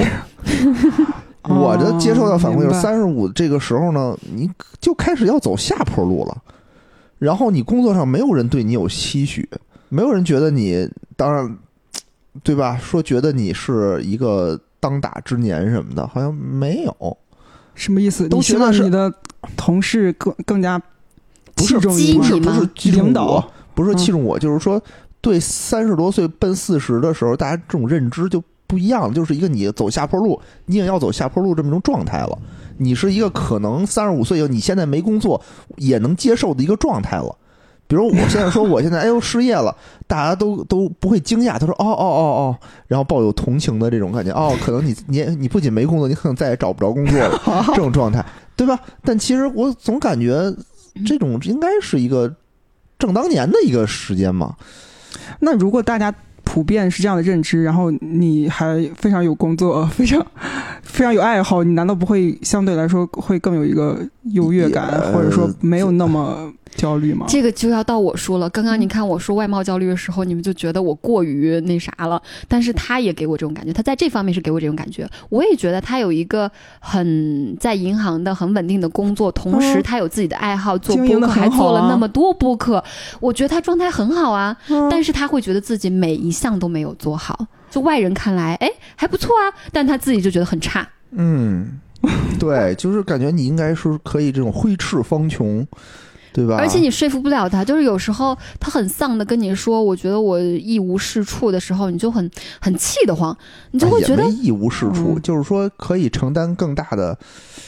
[1.43, 6.37] 我的接受到反馈就是三十五这个时候呢，你就开始要走下坡路了。
[7.17, 9.47] 然后你工作上没有人对你有期许，
[9.89, 11.57] 没有人觉得你，当然，
[12.43, 12.77] 对吧？
[12.77, 17.17] 说觉得你是一个当打之年什么的，好像没有。
[17.75, 18.27] 什么意思？
[18.29, 19.13] 都希觉得是望你的
[19.57, 20.81] 同事更更加
[21.55, 24.81] 不是器重不是不是领导，不是嗯器重我，就是说
[25.21, 32.37] 对三十多岁奔四十的时候，大家这种认知就不一样，就是一个你走下坡路，你也要走下坡路这么一种状态了。
[32.77, 35.41] 你是一个可能三十五岁以后，你现在没工作
[35.77, 37.35] 也能接受的一个状态了。
[37.87, 42.57] 比如我现在说 我现在哎呦失业了，大家都都不会惊讶，他说哦哦哦哦，
[42.87, 47.41] 然后抱有同情的这种感觉，哦，可能你你你不仅没工作，你可能再也找不着工作了，
[47.73, 48.23] 这种状态，
[48.55, 48.79] 对吧？
[49.03, 50.53] 但其实我总感觉
[51.03, 52.31] 这种应该是一个
[52.99, 54.55] 正当年的一个时间嘛。
[55.39, 56.13] 那如果大家
[56.59, 60.21] 普遍是这样的认知，然后你还非常有工作， 非常
[60.83, 63.97] 非常有爱好，你难道不会相对来说会更有一个
[64.33, 67.25] 优越感，也或者说没有那么焦虑吗？
[67.27, 68.49] 这个就要到我说了。
[68.49, 75.09] 刚刚你看我说外貌焦虑的时候，你们就觉得我过于那啥了，但是他也给我这种感觉，他在这方面是给我这种感觉。
[75.29, 76.49] 我也觉得他有一个
[76.79, 82.83] 很在银行的很稳定的工作，同时嗯他有自己的爱好，做播客，还做了啊那么多播客，
[83.19, 84.55] 我觉得他状态很好啊。
[84.69, 90.87] 嗯但是他会觉得自己每一项都没有做好，就外人看来，哎，还不错啊，但他自己就觉得很差。
[91.11, 91.79] 嗯，
[92.39, 95.65] 对，就是感觉你应该是可以这种挥斥方遒，
[96.31, 96.57] 对吧？
[96.57, 103.35] 而且你说服不了他，就是有时候他很丧的跟你说，我觉得我一无是处的时候，你就很很气得慌，
[103.71, 107.17] 你就会觉得哎一无是处，嗯就是说可以承担更大的。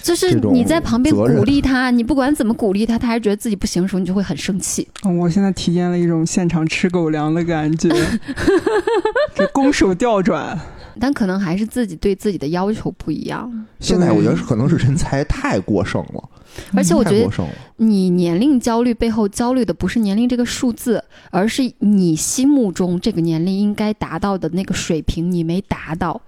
[0.01, 4.87] 就是你在旁边鼓励他，你不管怎么鼓励他，他还是觉得自己不行的时候，你就会很生气。
[5.05, 7.89] 嗯 我现在体验了一种现场吃狗粮的感觉，
[9.35, 10.59] 这攻守调转。
[10.99, 13.49] 但可能还是自己对自己的要求不一样。
[13.79, 16.23] 现在我觉得是可能是人才太过剩了，
[16.73, 17.29] 而且我觉得。
[17.77, 26.21] 你年龄焦虑背后焦虑的不是年龄这个数字，而是你心目中这个年龄应该达到的那个水平你没达到，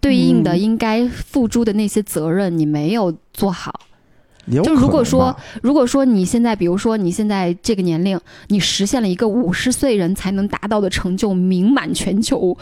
[0.00, 3.80] 对应的嗯应该付诸的那些责任你没有做好。
[4.62, 8.18] 就如果说如果说你现在，比如说你现在这个年龄，
[8.48, 12.56] 你实现了一个五十岁人才能达到的成就，名满全球，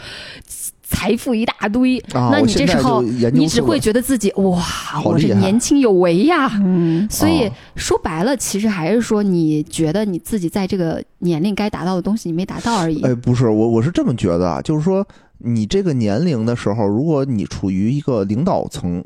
[0.93, 4.63] 财富一大堆，啊，那你这时候你只会觉得自己哇，
[5.03, 6.49] 我这年轻有为呀。
[6.63, 13.01] 嗯，所以哦说白了，其实还是说你觉得你自己在这个年龄该达到的东西你没达到而已。
[13.01, 15.05] 哎，不是我，我是这么觉得啊，就是说
[15.39, 19.03] 你这个年龄的时候，如果你处于一个领导层，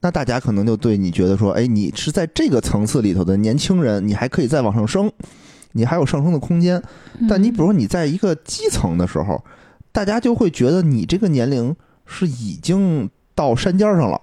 [0.00, 5.10] 那大家可能就对你觉得说，哎，你是在这个层次里头的年轻人，你还可以再往上升，
[5.72, 6.82] 你还有上升的空间。
[7.28, 9.42] 但你比如说你在一个基层的时候，
[9.92, 11.76] 大家就会觉得你这个年龄
[12.06, 14.20] 是已经到山尖上了，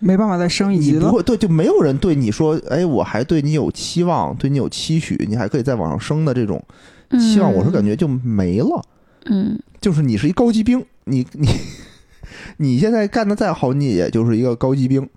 [0.00, 0.98] 没办法再升一级了。
[0.98, 6.62] 你不会对，就没有人对你说，哎，我还对你有期望，对你有期许，你还可以再往上升的这种
[7.10, 7.20] 嗯。
[7.20, 8.82] 期望，我是感觉就没了。
[9.26, 11.48] 嗯，就是你是一高级兵，你你
[12.58, 15.08] 你现在干的再好，你也就是一个高级兵，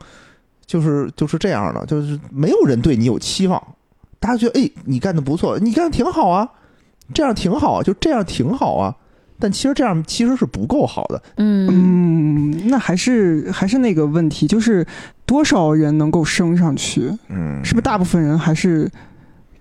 [0.66, 3.62] 就是就是这样的，就是没有人对你有期望，
[4.20, 6.50] 大家觉得哎，你干的不错，你干的挺好啊，
[7.14, 8.96] 这样挺好啊，就这样挺好啊，
[9.40, 14.86] 但其实这样其实是不够好的，嗯嗯，那还是还是那个问题，就是
[15.26, 17.12] 多少人能够升上去？
[17.30, 18.90] 嗯，是不是大部分人还是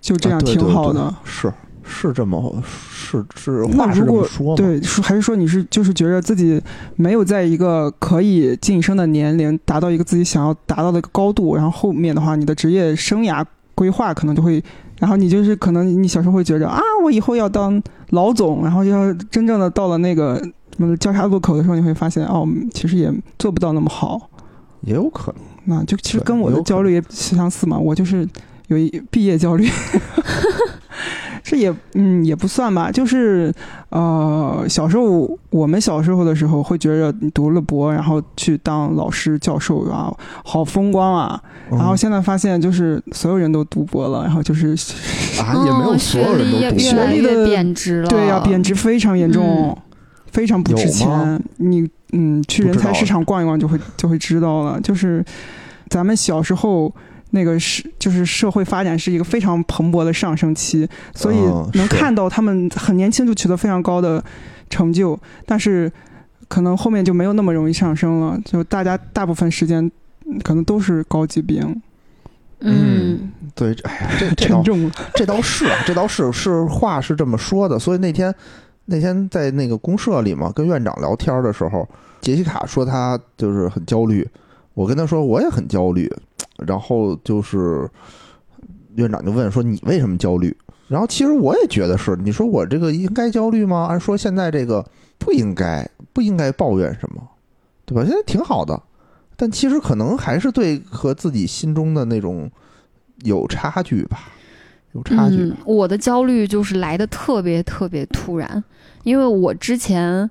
[0.01, 0.99] 就这样挺好的？
[1.01, 1.53] 对对是
[1.89, 2.61] 是这么
[2.91, 4.55] 是是那话是这么如果说嘛？
[4.57, 6.61] 对，说还是说你是就是觉得自己
[6.97, 14.61] 没有在一个可以晋升的年龄达到一个自己想要达到的一个高度，然后后面的话，你的职业生涯规划可能就会，
[14.99, 17.81] 然后你就是可能你小时候会觉着啊，我以后要当
[18.11, 20.37] 老总，然后要真正的到了那个
[20.77, 24.29] 什么交叉路口的时候，你会发现哦，其实也做不到那么好。
[24.81, 25.41] 也有可能。
[25.65, 28.25] 那就其实跟我的焦虑也相似嘛，我就是
[28.67, 29.67] 有一毕业焦虑，
[31.43, 33.53] 这也嗯也不算吧，就是
[33.89, 40.13] 呃小时候我们小时候的时候会觉着你读了博，然后去当老师教授啊，
[40.43, 44.69] 好风光啊，然后嗯现在发现就是所有人都读博了，然后就是
[45.41, 48.07] 啊，也没有哦所有人都读学历的贬值了。
[48.07, 49.77] 对呀、贬值非常严重，嗯
[50.31, 51.41] 非常不值钱。
[51.55, 54.79] 你嗯，去人才市场逛一逛就会就会知道了。
[54.81, 55.23] 就是
[55.89, 56.93] 咱们小时候
[57.31, 61.37] 那个是就是社会发展是一个非常蓬勃的上升期，所以
[61.73, 64.23] 能看到他们很年轻就取得非常高的
[64.69, 65.91] 成就，但是
[66.47, 68.39] 可能后面就没有那么容易上升了。
[68.45, 69.83] 就大家大部分时间
[70.25, 71.81] 嗯可能都是高级兵，
[72.61, 74.91] 嗯对，哎呀， 这这倒沉重。
[75.15, 77.77] 这倒是啊，这倒是是话是这么说的。
[77.77, 78.33] 所以那天
[78.85, 81.87] 那天在那个公社里嘛，跟院长聊天的时候，
[82.21, 84.27] 杰西卡说她就是很焦虑，
[84.73, 86.09] 我跟她说我也很焦虑，
[86.65, 87.89] 然后就是
[88.95, 90.55] 院长就问说你为什么焦虑？
[90.87, 93.87] 然后其实我也觉得是，你说我这个应该焦虑吗？
[93.89, 94.85] 按说现在这个
[95.17, 97.21] 不应该不应该抱怨什么，
[97.85, 98.03] 对吧？
[98.05, 98.81] 现在挺好的，
[99.35, 102.49] 但其实可能还是对和自己心中的那种
[103.23, 104.31] 有差距吧，
[104.93, 105.35] 有差距。
[105.37, 105.57] 嗯。
[105.65, 108.63] 我的焦虑就是来的特别特别突然，
[109.03, 110.29] 因为我之前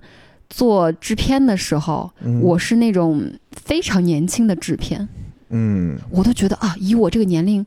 [0.49, 5.07] 做制片的时候，嗯我是那种非常年轻的制片，
[5.51, 5.99] 嗯。
[6.11, 7.65] 我都觉得啊，以我这个年龄，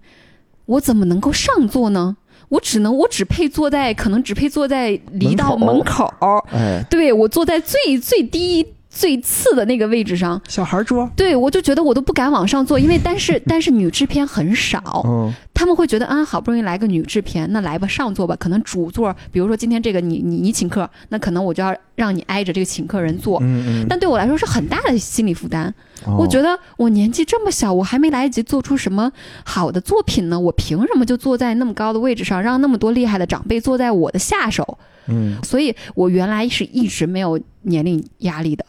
[0.65, 2.17] 我怎么能够上座呢？
[2.49, 5.73] 我只能，我只配坐在，可能只配坐在离到门口。
[5.73, 6.13] 门口。
[6.19, 6.83] 儿，哎。
[6.89, 15.31] 对我坐在最最低最次的那个位置上，小孩桌，对我就觉得我都不敢往上坐，因为但是 但是女制片很少，嗯。
[15.53, 23.37] 他们会觉得啊，好不容易来个女制片，那来吧上座吧，可能主座，比如说今天这个你你你请客，那可能我就要让你挨着这个请客人坐。
[23.41, 25.71] 嗯嗯，但对我来说是很大的心理负担，
[26.05, 29.11] 哦我觉得我年纪这么小，我还没来得及做出什么
[29.43, 34.77] 好的作品呢，我凭什么就坐在那么高的位置上，让那么多厉害的长辈坐在我的下手？
[35.07, 38.65] 嗯所以我原来是一直没有年龄压力的，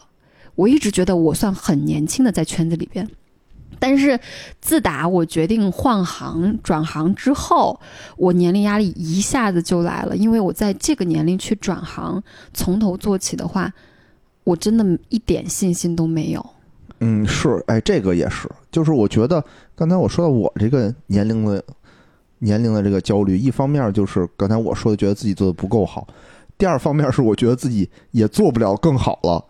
[0.55, 3.09] 我一直觉得我算很年轻的在圈子里边。
[3.79, 4.19] 但是
[4.61, 7.81] 自打我决定换行转行之后，
[8.17, 12.23] 我年龄压力一下子就来了，因为我在这个年龄去转行，
[12.53, 13.73] 从头做起的话，
[14.45, 16.45] 我真的一点信心都没有。
[17.01, 19.43] 嗯是，哎这个也是，就是我觉得
[19.75, 21.63] 刚才我说到我这个年龄的
[22.39, 26.07] 年龄的这个焦虑，一方面就是刚才我说的，觉得自己做的不够好；
[26.57, 29.45] 第二方面是我觉得自己也做不了更好了。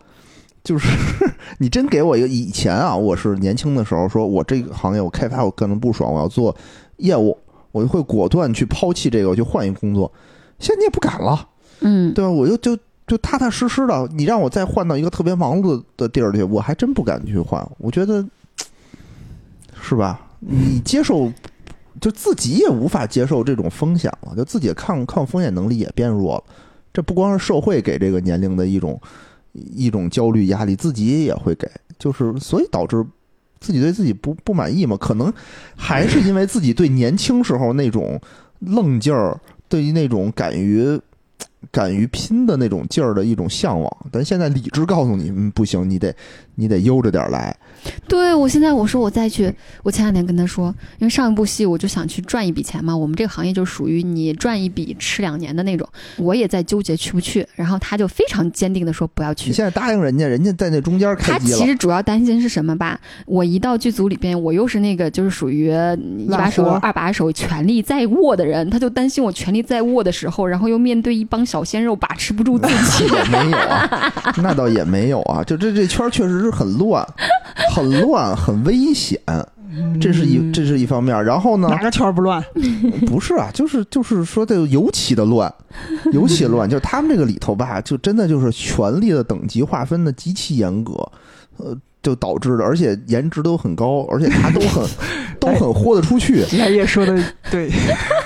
[0.63, 0.87] 就是
[1.59, 6.55] 你真给我一个以前啊，我是年轻的时候说，我这个行业我开发我干的不爽，我要做
[6.97, 7.37] 业务，
[7.71, 10.11] 我就会果断去抛弃这个，我去换一个工作。
[10.59, 11.49] 现在你也不敢了，
[11.79, 12.29] 嗯，对吧？
[12.29, 12.77] 我就就
[13.11, 17.61] 就踏踏实实的，你让我再换到一个特别忙碌的地儿去，我还真不敢去换。
[17.77, 18.25] 我觉得
[19.81, 20.17] 是吧？
[20.39, 21.29] 你接受，
[21.99, 26.43] 就自己也无法接受这种风险了，就自己抗抗风险能力也变弱了。
[26.93, 28.97] 这不光是社会给这个年龄的一种
[29.51, 33.05] 一种焦虑压力，自己也会给，就是所以导致
[33.59, 34.95] 自己对自己不不满意嘛。
[34.95, 35.33] 可能
[35.75, 38.17] 还是因为自己对年轻时候那种
[38.59, 39.37] 愣劲儿，
[39.67, 40.97] 对于那种敢于
[41.69, 46.15] 敢于拼的那种劲儿的一种向往，但现在理智告诉你，嗯，不行，你得
[46.61, 47.55] 你得悠着点来。
[48.07, 49.51] 对我现在我说我再去，
[49.81, 55.87] 我前两天跟他说，因为上一部戏我就想去赚一笔钱嘛，我们这个行业就属于你赚一笔吃两年的那种，
[56.17, 59.55] 我也在纠结去不去，然后他就非常坚定的说不要去你。
[59.55, 62.99] 现在答应人家，人家在那中间开他机了，其实主要担心是什么吧？
[63.25, 65.73] 我一到剧组里边，我又是那个就是属于
[66.19, 73.05] 一把手、二把手，权力在握的人，他就担心我权力在握的时候，然后又面对一帮小鲜肉把持不住自己。
[73.05, 77.05] 也没有啊，那倒也没有啊，就这这圈确实是很乱，
[77.73, 79.19] 很乱，很危险，
[80.01, 81.23] 这是一这是一方面。
[81.23, 82.43] 然后呢，哪个圈儿不乱？
[83.07, 85.53] 不是啊，就是就是说的尤其的乱，
[86.11, 90.93] 尤其乱，就是他们这个里头吧，就真的就是权力的等级划分的极其严格，
[91.57, 94.85] 呃，就导致的，而且颜值都很高，而且他都很
[95.39, 97.17] 都很豁得出去，来也说的
[97.49, 97.71] 对，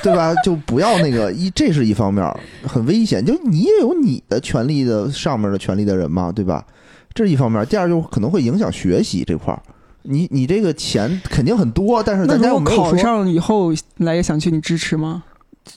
[0.01, 0.33] 对吧？
[0.43, 2.25] 就不要那个一，这是一方面，
[2.65, 3.23] 很危险。
[3.23, 6.65] 就你也有你的权利的上面的权利的人嘛，对吧？
[7.15, 7.65] 这是一方面。
[7.65, 9.59] 第二，就可能会影响学习这块儿。
[10.03, 15.23] 你你这个钱肯定很多，但是那咱家没有考，上以后来也想去，你支持吗？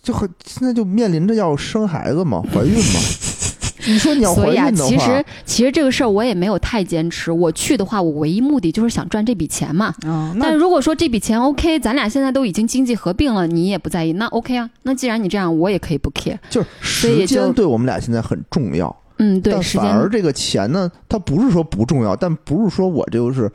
[0.02, 3.00] 就很现在就面临着要生孩子嘛，怀孕嘛。
[3.86, 7.32] 你说你要怀所以啊，孕的话，其实其实这个事儿我也没有太坚持。
[7.32, 9.86] 我去的话，我唯一目的就是想赚这笔钱嘛。
[10.04, 14.68] 啊，但那如果说这笔钱 OK，咱俩现在都已经经济合并了，你也不在意，那 OK 啊。
[14.82, 16.36] 那既然你这样，我也可以不 care。
[16.50, 18.94] 就是时间对我们俩现在很重要。
[19.18, 23.50] 嗯，对，但反而这个钱呢，它不是说不重要，但不是说我就是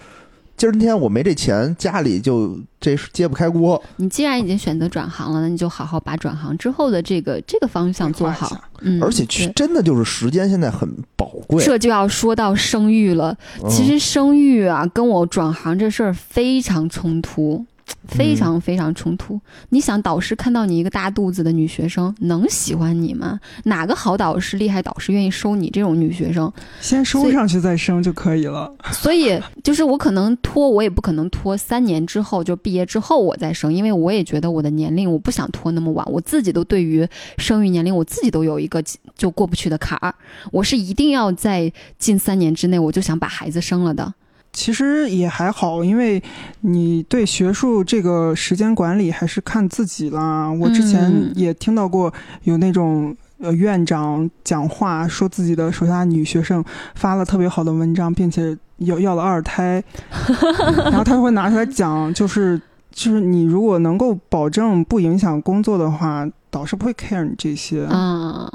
[0.55, 3.81] 今儿天我没这钱，家里就这是揭不开锅。
[3.95, 8.55] 你既然已经选择转行了，那你就好好把转行之后的这个这个方向做好。
[8.81, 11.63] 嗯，而且去真的就是时间现在很宝贵。
[11.63, 13.35] 这就要说到生育了。
[13.63, 17.65] 嗯其实生育啊，跟我转行这事儿非常冲突，
[18.07, 19.39] 非常非常冲突。
[19.69, 23.39] 你想，导师看到你一个大肚子的女学生，能喜欢你吗？
[23.63, 26.51] 哪个好导师、厉害导师愿意收你这种女学生？
[26.81, 28.71] 先收上去再生就可以了。
[28.91, 38.83] 所以，就是我可能拖，我也不可能拖三年之后就毕业之后我再生，因为我也觉得我的年龄我不想拖那么晚，我自己都对于生育年龄我自己都有一个
[39.15, 40.13] 就过不去的坎儿，
[40.51, 44.13] 我是一定要在近三年之内我就想把孩子生了的。
[44.53, 46.21] 其实也还好，因为
[46.61, 50.49] 你对学术这个时间管理还是看自己啦。
[50.49, 56.63] 我之前嗯也听到过有那种呃院长讲话，说自己的手下女学生
[56.95, 59.83] 发了特别好的文章，并且要要了二胎，
[60.85, 67.85] 然后他会拿出来讲，就是就是你如果能够保证不影响工作的话，导师不会 care 你这些。
[67.85, 68.47] 啊，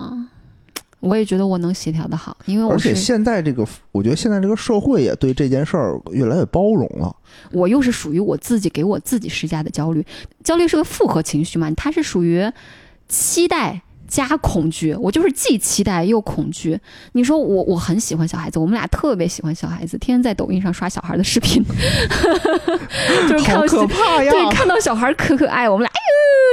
[1.01, 7.14] 我也觉得我能协调的好，因为我而且现在这个，我觉得现在这个社会也对这件事儿越来越包容了。
[7.53, 10.05] 我又是属于我自己给我自己施加的焦虑，
[10.42, 12.51] 焦虑是个复合情绪嘛，它是属于
[13.09, 16.78] 期待加恐惧，我就是既期待又恐惧。
[17.12, 21.62] 你说我我很喜欢小孩子，我们俩特别喜欢小孩子，天天在抖音上刷小孩的视频，
[23.28, 24.32] 就是看可怕呀！
[24.32, 26.07] 对看到小孩可可爱，我们俩哎呦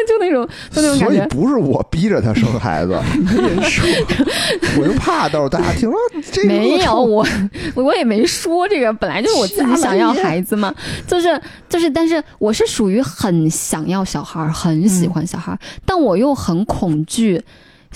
[0.07, 1.27] 就那种就那种感所以。
[1.29, 2.93] 不是我逼着他生孩子，
[4.79, 5.97] 我就怕到时候大家听说
[6.31, 7.25] 这个没有我，
[7.75, 10.73] 我也没说这个，本来就是我自己想要孩子嘛，
[11.07, 17.41] 就是就是，但是我是属于很想要小孩儿，很喜欢小孩儿，但我又很恐惧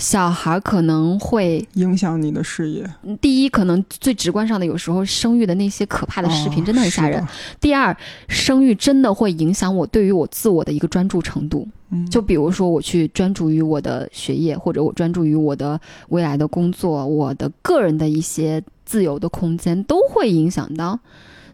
[0.00, 2.82] 小孩儿可能会，影响你的事业。
[3.04, 7.22] 嗯第一可能最直观上的有时候生育的那些可怕的视频哦真的很吓人，
[7.60, 7.94] 第二
[8.26, 15.78] 生育真的会影响我对于我自我的一个专注程度，嗯，就比如说，我去专注于我的学业，或者我专注于我的
[16.08, 20.98] 未来的工作，我的个人的一些自由的空间，都会影响到。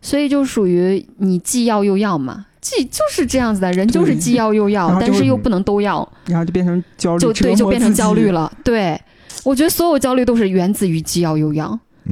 [0.00, 8.32] 所以就属于你既要又要嘛，既就是这样子的人，就是既要又要，但是又不能都要，然后就变成焦虑，就对，就变成焦虑。
[8.32, 8.52] 了。
[8.64, 9.00] 对，
[9.44, 11.78] 我觉得所有焦虑都是源自于既要又要。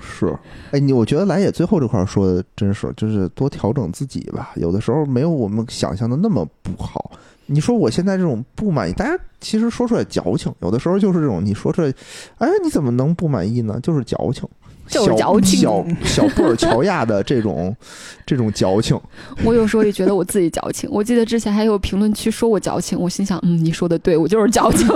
[0.00, 0.36] 是，
[0.72, 4.52] 哎，你我觉得来也最后这块儿说的真是，就是多调整自己吧。
[4.56, 7.10] 有的时候没有我们想象的那么不好。
[7.46, 11.92] 你说我现在这种不满意，大家其实说出来矫情，有的时候就是这种，你说出来，
[12.38, 13.80] 哎，你怎么能不满意呢？
[13.82, 14.46] 就是矫情，
[14.86, 17.74] 就是小矫情小小布尔乔亚的这种
[18.26, 18.98] 这种矫情。
[19.44, 20.88] 我有时候也觉得我自己矫情。
[20.92, 24.86] 我记得之前还有评论区说我矫情，我心想，嗯，你说的对，我就是矫情。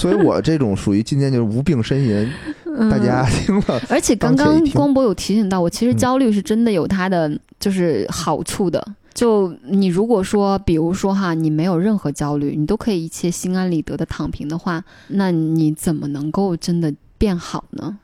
[0.00, 2.30] 所以我这种属于今天就是无病呻吟，
[2.66, 8.86] 嗯大家听了而且刚刚光博有提醒到我，其实嗯焦虑是真的有它的就是好处的。
[9.14, 17.96] 就你如果说，比如说哈，你没有任何焦虑，你都可以一切心安理得的躺平的话，那你怎么能够真的变好呢？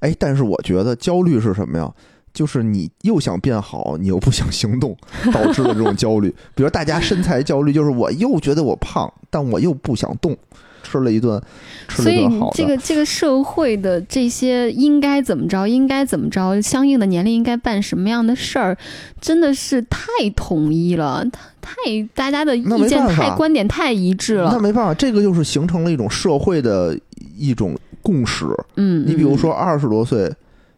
[0.00, 1.92] 哎，但是我觉得焦虑是什么呀？
[2.32, 4.96] 就是你又想变好，你又不想行动，
[5.32, 6.34] 导致的这种焦虑。
[6.54, 10.36] 比如大家身材焦虑，就是我又觉得我胖，但我又不想动，
[10.82, 11.40] 吃了一顿，
[11.86, 12.56] 吃所以了一顿好的。
[12.56, 18.76] 这个这个社会的这些应该怎么着，应该怎么着，相应的年龄应该办什么样的事儿，
[19.20, 21.24] 真的是太统一了，
[21.60, 24.50] 太太大家的意见太观点太一致了。
[24.52, 26.98] 那没办法，这个就是形成了一种社会的
[27.36, 28.46] 一种共识。
[28.76, 30.32] 嗯，你比如说二十多岁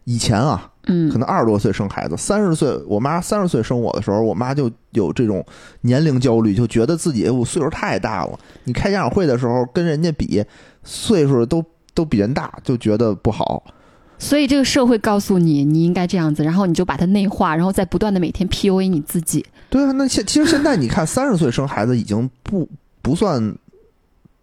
[0.05, 5.45] 以前啊，嗯，可能二十多岁生孩子，三十岁，我妈三十岁生我的时候，我妈就有这种
[5.81, 8.39] 年龄焦虑，就觉得自己哎我岁数太大了。
[8.65, 10.43] 你开家长会的时候跟人家比，
[10.85, 11.63] 岁数都
[11.93, 13.63] 都比人大，就觉得不好。
[14.19, 19.45] 所以这个社会告诉你你应该这样子，然后你就把它内化，然后再不断的每天 PUA 你自己。
[19.69, 22.67] 对啊，那现其实现在你看，三十岁生孩子已经不
[23.03, 23.55] 不算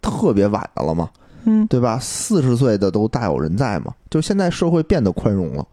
[0.00, 1.08] 特别晚的了嘛，
[1.44, 1.98] 嗯，对吧？
[2.00, 5.66] 四十岁的都大有人在嘛，就现在社会变得宽容了。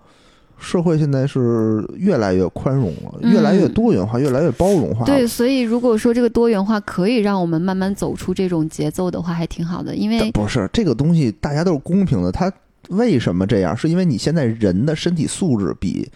[0.63, 5.05] 社会现在是越来越宽容了，嗯越来越多元化，越来越包容化。
[5.05, 9.95] 对，所以如果说这个多元化可以让我们慢慢走出这种节奏的话，还挺好的。
[9.95, 12.32] 因为不是这个东西，大家都是公平的。
[12.32, 12.51] 它
[12.89, 13.76] 为什么这样？
[13.76, 16.07] 是因为你现在人的身体素质比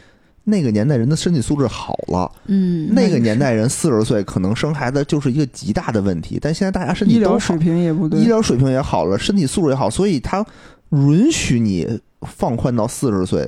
[0.45, 2.31] 那个年代人的身体素质好了。
[2.45, 10.45] 嗯，那个年代人四十岁可能生孩子就是一个极大的问题，但现在大家身体医疗水，平也不对，医疗水平也好了，身体素质也好，所以它
[10.91, 13.45] 允许你放宽到四十岁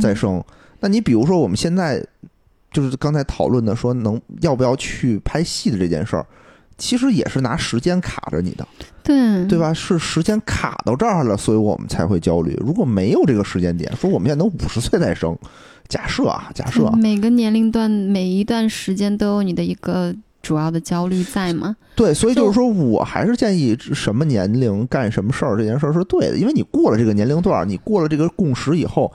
[0.00, 0.42] 再生。
[0.80, 2.02] 那你比如说我们现在
[2.70, 6.24] 就是刚才讨论的说能要不要去拍戏的这件事儿，
[6.76, 8.66] 其实也是拿时间卡着你的。
[9.02, 9.58] 对对？
[9.58, 9.72] 吧？
[9.72, 12.54] 是时间卡到这儿了，所以我们才会焦虑。
[12.62, 15.34] 如果没有这个时间点，说我们现在能五十岁再生，
[15.88, 21.74] 假设啊，假设啊，每个年龄段每一段时间都有你的一个主要的焦虑在嘛。
[21.96, 29.12] 对，所以就就是说我还是建议什么年龄干什么事儿这件事儿是对的，因为你过了这个年龄段儿，你过了这个共识以后，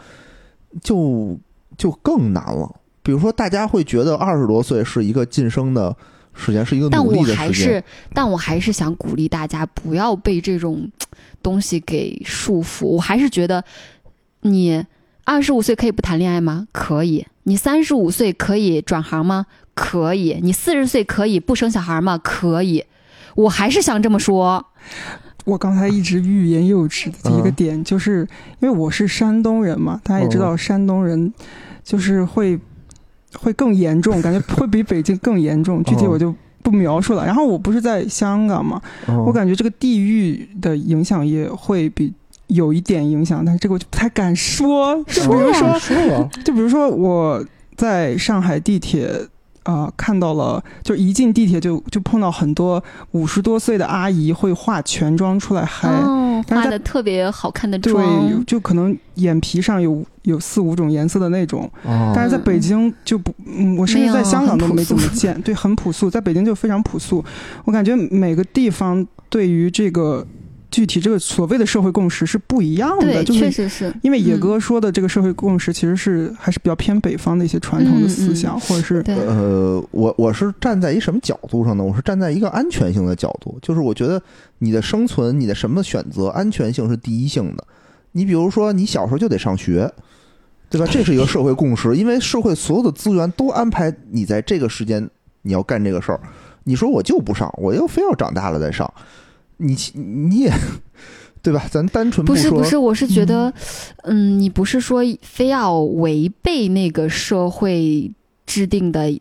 [0.82, 1.38] 就
[1.78, 2.70] 就更难了。
[3.02, 5.96] 比如说，大家会觉得二十多岁是一个晋升的
[6.34, 7.36] 时间，是一个努力的时间。
[7.36, 10.90] 还是，但我还是想鼓励大家不要被这种
[11.42, 12.86] 东西给束缚。
[12.86, 13.64] 我还是觉得，
[14.42, 14.84] 你
[15.26, 16.68] 二十五岁可以不谈恋爱吗？
[16.72, 17.26] 可以。
[17.44, 19.46] 你三十五岁可以转行吗？
[19.74, 20.40] 可以。
[20.42, 22.18] 你四十岁可以不生小孩吗？
[22.22, 22.84] 可以。
[23.36, 24.66] 我还是想这么说。
[25.46, 28.28] 我刚才一直欲言又止的一个嗯点，就是
[28.60, 31.34] 因为我是山东人嘛，大家也知道山东人
[31.84, 32.58] 就是会
[33.38, 35.84] 会更严重， 感觉会比北京更严重。
[35.84, 37.26] 具体我就不描述了。
[37.26, 42.14] 然后我不是在香港嘛，哦我感觉这个地域的影响也会比
[42.54, 44.96] 有一点影响，但是这个我就不太敢说。
[45.06, 47.44] 就比如说，了，就比如说我
[47.76, 49.28] 在上海地铁。
[49.66, 67.24] 啊、看到了，就一进地铁就就碰到很多五十多岁的阿姨会化全妆出来嗨，哦，但是在画的特别好看的对妆，，就可能眼皮上有有四五种颜色的那种，哦但是在北京就不，嗯，我甚至在香港都没怎么见， 对，很朴素，在北京就非常朴素。
[67.64, 70.28] 我感觉每个地方对于这个
[70.74, 73.94] 具体这个所谓的社会共识是不一样的，对，就是确实是。
[74.02, 81.84] 因为野嗯哥说的这个社会共识，其实是还是比较偏北方的一些传统的思想，或者是，呃，我我是站在一什么角度上呢？
[81.84, 84.20] 我是站在一个安全性的角度，就是我觉得
[84.58, 87.64] 你的生存，你的什么选择，安全性是第一性的。
[88.14, 89.88] 你比如说，你小时候就得上学，
[90.72, 90.88] 对吧？
[90.90, 95.08] 这是一个社会共识，因为社会所有的资源都安排你在这个时间
[95.44, 96.20] 你要干这个事儿。
[96.64, 98.92] 你说我就不上，我又非要长大了再上，
[99.58, 100.54] 你你也
[101.42, 101.66] 对吧？
[101.70, 103.54] 咱单纯说，不是不是，我是觉得，
[104.04, 108.12] 嗯，你不是说非要违背那个社会
[108.46, 109.20] 制定的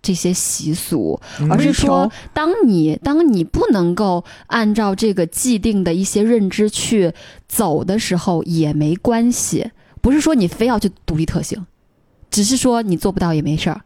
[0.00, 7.12] 这些习俗，嗯而是说，当你当你不能够按照这个既定的一些认知去
[7.46, 9.70] 走的时候，也没关系。
[10.00, 11.66] 不是说你非要去独立特行，
[12.30, 13.82] 只是说你做不到也没事儿。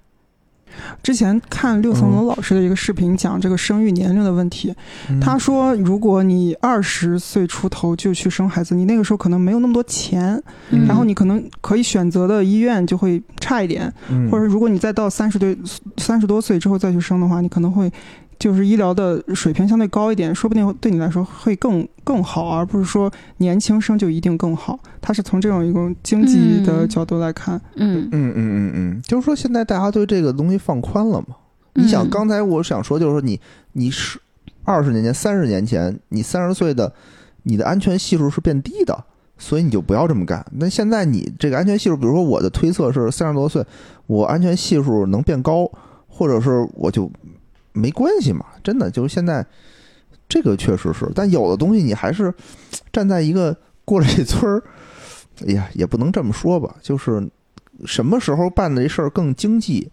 [1.03, 4.75] 之前看六层楼老师的一个视频，讲这个生育年龄的问题。
[5.09, 5.21] 嗯。
[5.21, 10.87] 他说，如果你二十岁出头就去生孩子，你那个时候可能没有那么多钱，嗯。
[10.87, 14.31] 然后你可能可以选择的医院就会差一点，嗯。
[14.31, 15.57] 或者如果你再到三十岁、
[15.97, 17.91] 三十多岁之后再去生的话，你可能会
[18.43, 24.77] 就是医疗的水平相对高一点，说不定对你来说会更更好，而不是说年轻生就一定更好。
[25.01, 31.37] 他是从这种一种经济的嗯角度来看，嗯，嗯嗯嗯嗯，就是说现在大家对这个东西放宽了嘛。
[31.75, 33.41] 你想，嗯刚才我想说，就是说你
[33.75, 34.19] 你是
[34.65, 36.93] 二十年前、三十年前，你三十岁的，
[37.45, 39.05] 你的安全系数是变低的，
[39.39, 40.45] 所以你就不要这么干。
[40.51, 43.65] 那现在你这个安全系数，比如说我的推测是三十多岁，
[44.09, 45.71] 我安全系数能变高，
[46.09, 47.09] 或者是我就
[47.73, 49.45] 没关系嘛，真的就是现在
[50.29, 52.33] 这个确实是，但有的东西你还是
[52.93, 54.63] 站在一个过了这村儿，
[55.47, 57.29] 哎呀，也不能这么说吧，就是
[57.85, 59.91] 什么时候办的这事儿更经济，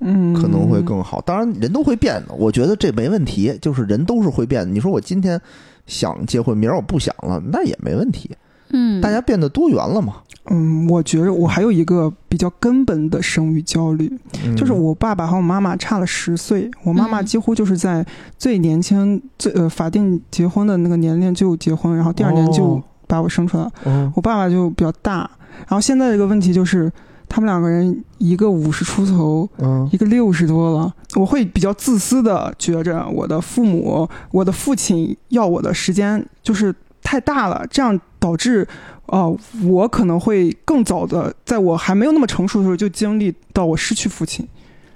[0.00, 1.20] 嗯，可能会更好。
[1.22, 3.56] 当然，人都会变的，我觉得这没问题。
[3.60, 4.70] 就是人都是会变的。
[4.70, 5.40] 你说我今天
[5.86, 8.30] 想结婚，明儿我不想了，那也没问题。
[8.74, 10.16] 嗯，大家变得多元了嘛。
[10.50, 14.12] 嗯，我觉着我还有一个比较根本的生育焦虑，
[14.44, 14.54] 嗯。
[14.54, 18.04] 就是我爸爸和我妈妈差了十岁，我妈妈嗯几乎就是在
[18.36, 23.72] 最年轻、最呃法定结婚的那个年龄就结婚，然后第二年就哦把我生出来了。
[23.84, 24.12] 哦。
[24.14, 26.92] 我爸爸就比较大，然后现在这个问题就是，
[27.26, 29.88] 他们两个人一个五十出头，嗯。
[29.92, 38.66] 一个六十多了，我会比较自私的觉着我的父母，我的父亲要我的时间就是太大了，这样导致，
[39.06, 44.44] 呃，我可能会更早的，在我还没有那么成熟的时候就经历到我失去父亲。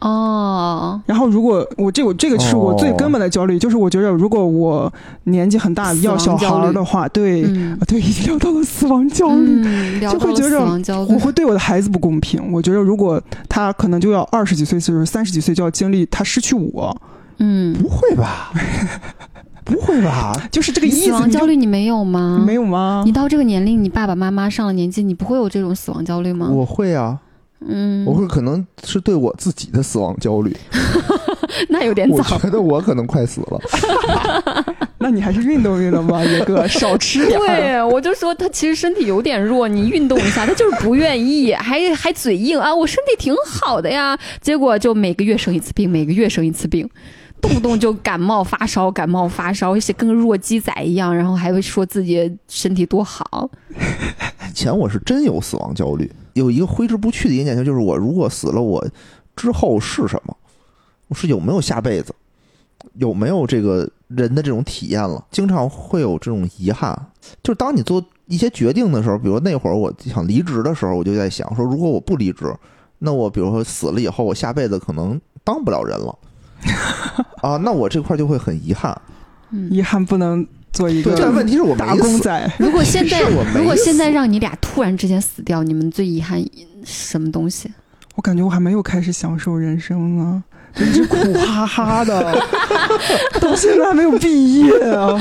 [0.00, 4.92] 哦，然后，如果我这我这个是我最根本的焦虑，就是我觉得如果我
[5.24, 7.42] 年纪很大要小孩的话，对，
[7.84, 10.00] 对，已经聊到了死亡焦虑。
[10.00, 12.52] 就会觉着亡焦虑我，会对我的孩子不公平。
[12.52, 16.96] 我觉得如果他可能就要二十几岁，就是三十几岁就要经历他失去我，
[17.38, 18.52] 嗯，不会吧？
[19.68, 20.34] 不会吧？
[20.50, 21.04] 就是这个死意思。
[21.04, 22.42] 你就亡焦虑你没有吗？
[22.44, 23.12] 没有吗你？
[23.12, 26.48] 到这个年龄，你爸爸妈妈上了年纪，你不会有这种死亡焦虑吗？
[26.50, 27.18] 我会啊，
[27.66, 30.56] 嗯，我会可能是对我自己的死亡焦虑。
[31.68, 32.38] 那有点早我早。
[32.38, 33.60] 觉得我可能快死了。
[35.00, 37.38] 那你还是运动运动吧， 野哥，少吃点。
[37.38, 46.88] 对，我就说他其实身体有点弱，你运动一下，他就是不愿意，还还嘴硬啊，我身体挺好的呀，结果就每个月生一次病，每个月生一次病，
[47.40, 53.48] 动不动就感冒发烧，感冒发烧，跟个弱鸡仔一样，然后还会说自己身体多好，
[54.48, 58.86] 以前我是真有死亡焦虑，有一个挥之不去的一个念头，就是我如果死了，我
[59.36, 60.36] 之后是什么？
[61.08, 62.14] 我是有没有下辈子？
[62.94, 65.24] 有没有这个人的这种体验了？
[65.30, 66.94] 经常会有这种遗憾，
[67.42, 72.52] 就是当你做一些决定的时候，比如那会儿我想离职的时候，我就在想说，如果我不离职，
[72.98, 76.16] 那我比如说死了以后，我下辈子可能当不了人了
[77.42, 78.96] 啊，那我这块就会很遗憾。
[79.50, 79.68] 嗯。
[79.70, 82.52] 遗憾不能做一，个但问题是我打工仔。
[82.58, 83.22] 如果现在
[83.54, 86.44] 如果现在让你俩突然之间死掉，你们最遗憾
[86.84, 87.70] 什么东西？
[88.16, 90.42] 我感觉我还没有开始享受人生呢，
[90.74, 92.36] 就一直苦哈哈的，
[93.40, 95.16] 到现在还没有毕业啊。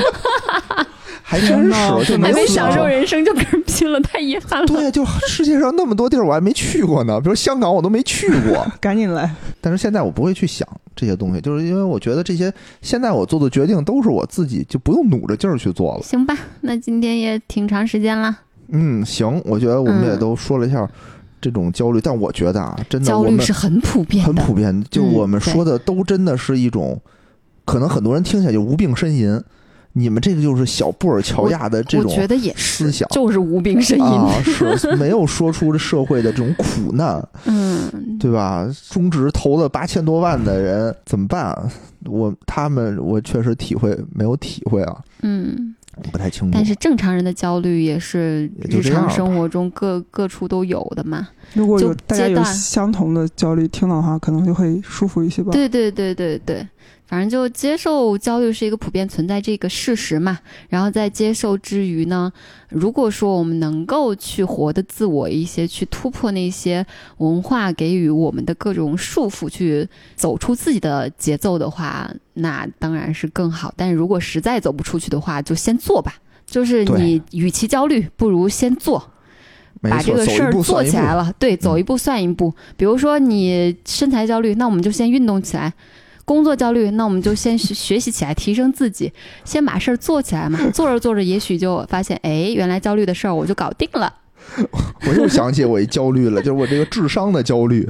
[1.30, 1.70] 还真是
[2.06, 4.66] 就还没享受人生就跟人拼了，太遗憾了。
[4.66, 8.66] 对，就世界上那么多地儿我还没去过呢，比如香港我都没去过。
[8.80, 10.66] 赶紧来， 但是现在我不会去想
[10.96, 12.50] 这些东西，就是因为我觉得这些
[12.80, 16.02] 现在我做的决定都是我自己，就不用努着劲儿去做了。
[16.02, 18.34] 行吧，那今天也挺长时间了，
[18.68, 20.88] 嗯，行，我觉得我们也嗯都说了一下
[21.42, 26.98] 这种焦虑，但我觉得啊，真的焦我们虑是很普遍很，普遍，就嗯我们说的都真的是一种，
[27.66, 29.38] 可能很多人听起来就无病呻吟。
[29.92, 34.02] 你们这个就是小布尔乔亚的这种我觉得也是，思想就是无病呻吟。
[34.02, 34.42] 啊，
[34.76, 38.68] 是没有说出这社会的这种苦难，嗯，对吧？
[38.90, 41.70] 中职投了八千多万的人怎么办啊？
[42.04, 45.74] 我他们我确实体会没有体会啊，嗯，
[46.12, 46.50] 不太清楚。
[46.52, 51.28] 但是正常人的焦虑也是日常生活中各各处都有的嘛。
[51.54, 55.50] 如果有就大家有相同的焦虑，听到的话，可能就会舒服一些吧。
[55.50, 56.66] 对对对对对，
[57.06, 60.38] 反正就接受焦虑是一个普遍存在这个事实嘛。
[60.68, 62.30] 然后在接受之余呢，
[62.68, 66.84] 如果说我们能够去活得自我一些，去突破那些
[67.16, 73.72] 文化给予我们的各种束缚，去走出自己的节奏的话，那当然是更好。
[73.76, 76.14] 但是如果实在走不出去的话，就先做吧。
[76.46, 79.10] 就是你与其焦虑，不如先做。
[79.80, 80.82] 把这个事儿做。
[80.82, 82.52] 起来了，对，走一步算一步。
[82.76, 85.70] 比如说你身材焦虑，那我们就先运动起来；
[86.28, 89.10] 工作焦虑，那我们就先学学习起来，提升自己，
[89.46, 90.58] 先把事儿做起来嘛。
[90.74, 94.12] 做着做着，也许就发现，哎，原来焦虑的事儿我就搞定了。
[95.08, 97.88] 我又想起我一焦虑了，就是我这个智商的焦虑。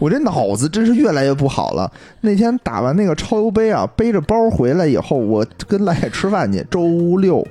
[0.00, 1.90] 我这脑子真是越来越不好了。
[2.20, 6.64] 那天打完那个超油杯啊，背着包回来以后，我跟赖赖吃饭去。
[6.70, 7.44] 周六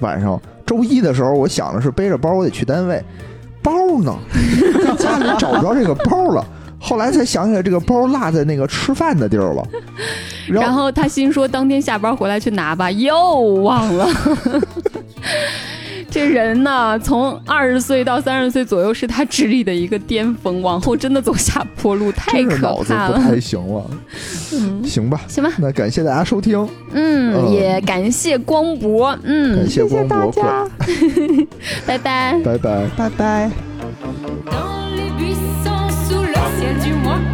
[0.00, 3.02] 晚上，周一的时候，我想的是背着包我得去单位，
[3.62, 4.14] 包呢，
[4.84, 6.44] 在家里找不着这个包了。
[6.82, 9.66] 后来才想起来，这个包落在那个吃饭的地儿了。
[10.48, 14.08] 然然后他心说，当天下班回来去拿吧，又忘了。
[16.10, 23.16] 这人呢，从二十岁到三十岁左右是他智力的一个巅峰，往后真的走下坡路，太可脑子怕了。
[23.16, 23.82] 不太行了。
[24.52, 30.42] 嗯，行吧，行吧，那感谢大家收听，嗯，嗯也感谢光博，感嗯，谢光博会，
[31.86, 32.38] 拜拜。
[32.44, 32.86] 拜拜。
[32.94, 33.50] 拜拜。
[36.52, 37.31] l'essentiel du mois.